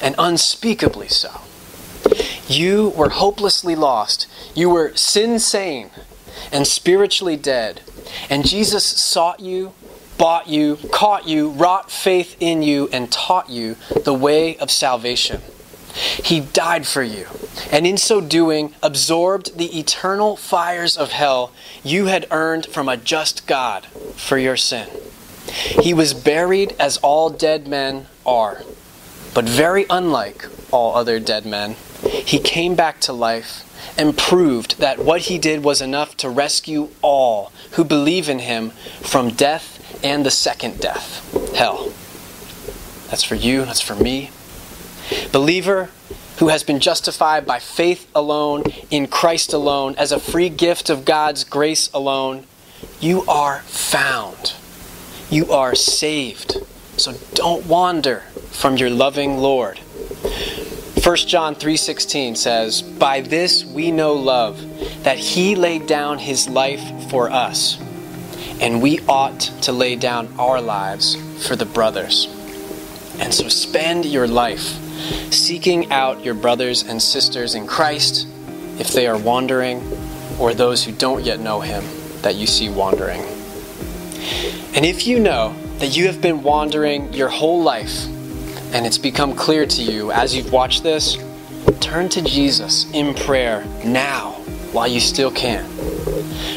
and 0.00 0.14
unspeakably 0.18 1.08
so. 1.08 1.40
You 2.48 2.90
were 2.90 3.10
hopelessly 3.10 3.74
lost. 3.74 4.26
You 4.54 4.70
were 4.70 4.94
sin 4.96 5.38
sane 5.38 5.90
and 6.52 6.66
spiritually 6.66 7.36
dead. 7.36 7.80
And 8.30 8.46
Jesus 8.46 8.84
sought 8.84 9.40
you, 9.40 9.72
bought 10.18 10.48
you, 10.48 10.76
caught 10.90 11.26
you, 11.26 11.50
wrought 11.50 11.90
faith 11.90 12.36
in 12.40 12.62
you, 12.62 12.88
and 12.92 13.10
taught 13.10 13.50
you 13.50 13.76
the 14.04 14.14
way 14.14 14.56
of 14.58 14.70
salvation. 14.70 15.40
He 15.96 16.40
died 16.40 16.86
for 16.86 17.02
you, 17.02 17.26
and 17.70 17.86
in 17.86 17.96
so 17.96 18.20
doing, 18.20 18.74
absorbed 18.82 19.56
the 19.56 19.78
eternal 19.78 20.36
fires 20.36 20.96
of 20.96 21.12
hell 21.12 21.52
you 21.82 22.06
had 22.06 22.26
earned 22.30 22.66
from 22.66 22.88
a 22.88 22.98
just 22.98 23.46
God 23.46 23.86
for 24.14 24.36
your 24.36 24.56
sin. 24.56 24.88
He 25.50 25.94
was 25.94 26.12
buried 26.12 26.74
as 26.78 26.98
all 26.98 27.30
dead 27.30 27.66
men 27.66 28.08
are, 28.26 28.62
but 29.32 29.46
very 29.46 29.86
unlike 29.88 30.46
all 30.70 30.94
other 30.94 31.18
dead 31.18 31.46
men. 31.46 31.76
He 32.02 32.38
came 32.38 32.74
back 32.74 33.00
to 33.02 33.12
life 33.12 33.62
and 33.98 34.18
proved 34.18 34.78
that 34.78 34.98
what 34.98 35.22
he 35.22 35.38
did 35.38 35.64
was 35.64 35.80
enough 35.80 36.16
to 36.18 36.28
rescue 36.28 36.90
all 37.00 37.52
who 37.72 37.84
believe 37.84 38.28
in 38.28 38.40
him 38.40 38.70
from 39.00 39.30
death 39.30 39.85
and 40.06 40.24
the 40.24 40.30
second 40.30 40.78
death, 40.78 41.52
hell. 41.56 41.92
That's 43.10 43.24
for 43.24 43.34
you, 43.34 43.64
that's 43.64 43.80
for 43.80 43.96
me. 43.96 44.30
Believer 45.32 45.90
who 46.38 46.48
has 46.48 46.62
been 46.62 46.78
justified 46.78 47.44
by 47.44 47.58
faith 47.58 48.08
alone, 48.14 48.62
in 48.90 49.08
Christ 49.08 49.52
alone, 49.52 49.96
as 49.98 50.12
a 50.12 50.20
free 50.20 50.48
gift 50.48 50.90
of 50.90 51.04
God's 51.04 51.42
grace 51.42 51.90
alone, 51.92 52.44
you 53.00 53.24
are 53.26 53.60
found. 53.62 54.54
You 55.28 55.50
are 55.50 55.74
saved. 55.74 56.58
So 56.96 57.14
don't 57.34 57.66
wander 57.66 58.20
from 58.50 58.76
your 58.76 58.90
loving 58.90 59.38
Lord. 59.38 59.78
1 61.02 61.16
John 61.26 61.54
3:16 61.54 62.36
says, 62.36 62.82
"By 62.82 63.22
this 63.22 63.64
we 63.64 63.90
know 63.90 64.12
love, 64.12 64.60
that 65.02 65.18
he 65.18 65.56
laid 65.56 65.86
down 65.86 66.18
his 66.18 66.48
life 66.48 66.82
for 67.10 67.30
us, 67.30 67.78
and 68.60 68.80
we 68.82 69.00
ought 69.08 69.40
to 69.62 69.72
lay 69.72 69.96
down 69.96 70.28
our 70.38 70.60
lives 70.60 71.16
for 71.46 71.56
the 71.56 71.66
brothers." 71.66 72.28
And 73.18 73.32
so 73.32 73.48
spend 73.48 74.04
your 74.04 74.26
life 74.26 74.78
seeking 75.30 75.90
out 75.90 76.24
your 76.24 76.34
brothers 76.34 76.82
and 76.82 77.00
sisters 77.00 77.54
in 77.54 77.66
Christ 77.66 78.26
if 78.78 78.92
they 78.92 79.06
are 79.06 79.16
wandering 79.16 79.82
or 80.38 80.52
those 80.52 80.84
who 80.84 80.92
don't 80.92 81.24
yet 81.24 81.40
know 81.40 81.60
him 81.60 81.84
that 82.22 82.34
you 82.34 82.46
see 82.46 82.68
wandering. 82.68 83.22
And 84.74 84.84
if 84.84 85.06
you 85.06 85.18
know 85.18 85.54
that 85.78 85.96
you 85.96 86.06
have 86.06 86.20
been 86.20 86.42
wandering 86.42 87.12
your 87.12 87.28
whole 87.28 87.62
life 87.62 88.06
and 88.72 88.84
it's 88.84 88.98
become 88.98 89.34
clear 89.34 89.64
to 89.66 89.82
you 89.82 90.12
as 90.12 90.34
you've 90.34 90.52
watched 90.52 90.82
this, 90.82 91.16
turn 91.80 92.08
to 92.10 92.20
Jesus 92.22 92.86
in 92.92 93.14
prayer 93.14 93.64
now 93.84 94.32
while 94.72 94.88
you 94.88 95.00
still 95.00 95.30
can. 95.30 95.64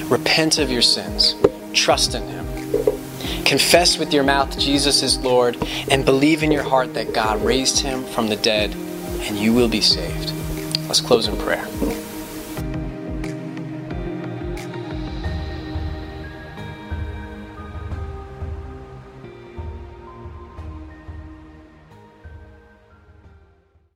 Repent 0.09 0.57
of 0.57 0.69
your 0.69 0.81
sins, 0.81 1.35
trust 1.73 2.15
in 2.15 2.23
Him. 2.23 2.45
Confess 3.43 3.97
with 3.97 4.13
your 4.13 4.23
mouth 4.23 4.57
Jesus 4.59 5.01
is 5.01 5.17
Lord, 5.17 5.57
and 5.89 6.05
believe 6.05 6.43
in 6.43 6.51
your 6.51 6.63
heart 6.63 6.93
that 6.93 7.13
God 7.13 7.41
raised 7.43 7.79
Him 7.79 8.03
from 8.03 8.27
the 8.27 8.35
dead, 8.35 8.71
and 9.21 9.37
you 9.37 9.53
will 9.53 9.69
be 9.69 9.81
saved. 9.81 10.31
Let's 10.87 11.01
close 11.01 11.27
in 11.27 11.37
prayer. 11.37 11.67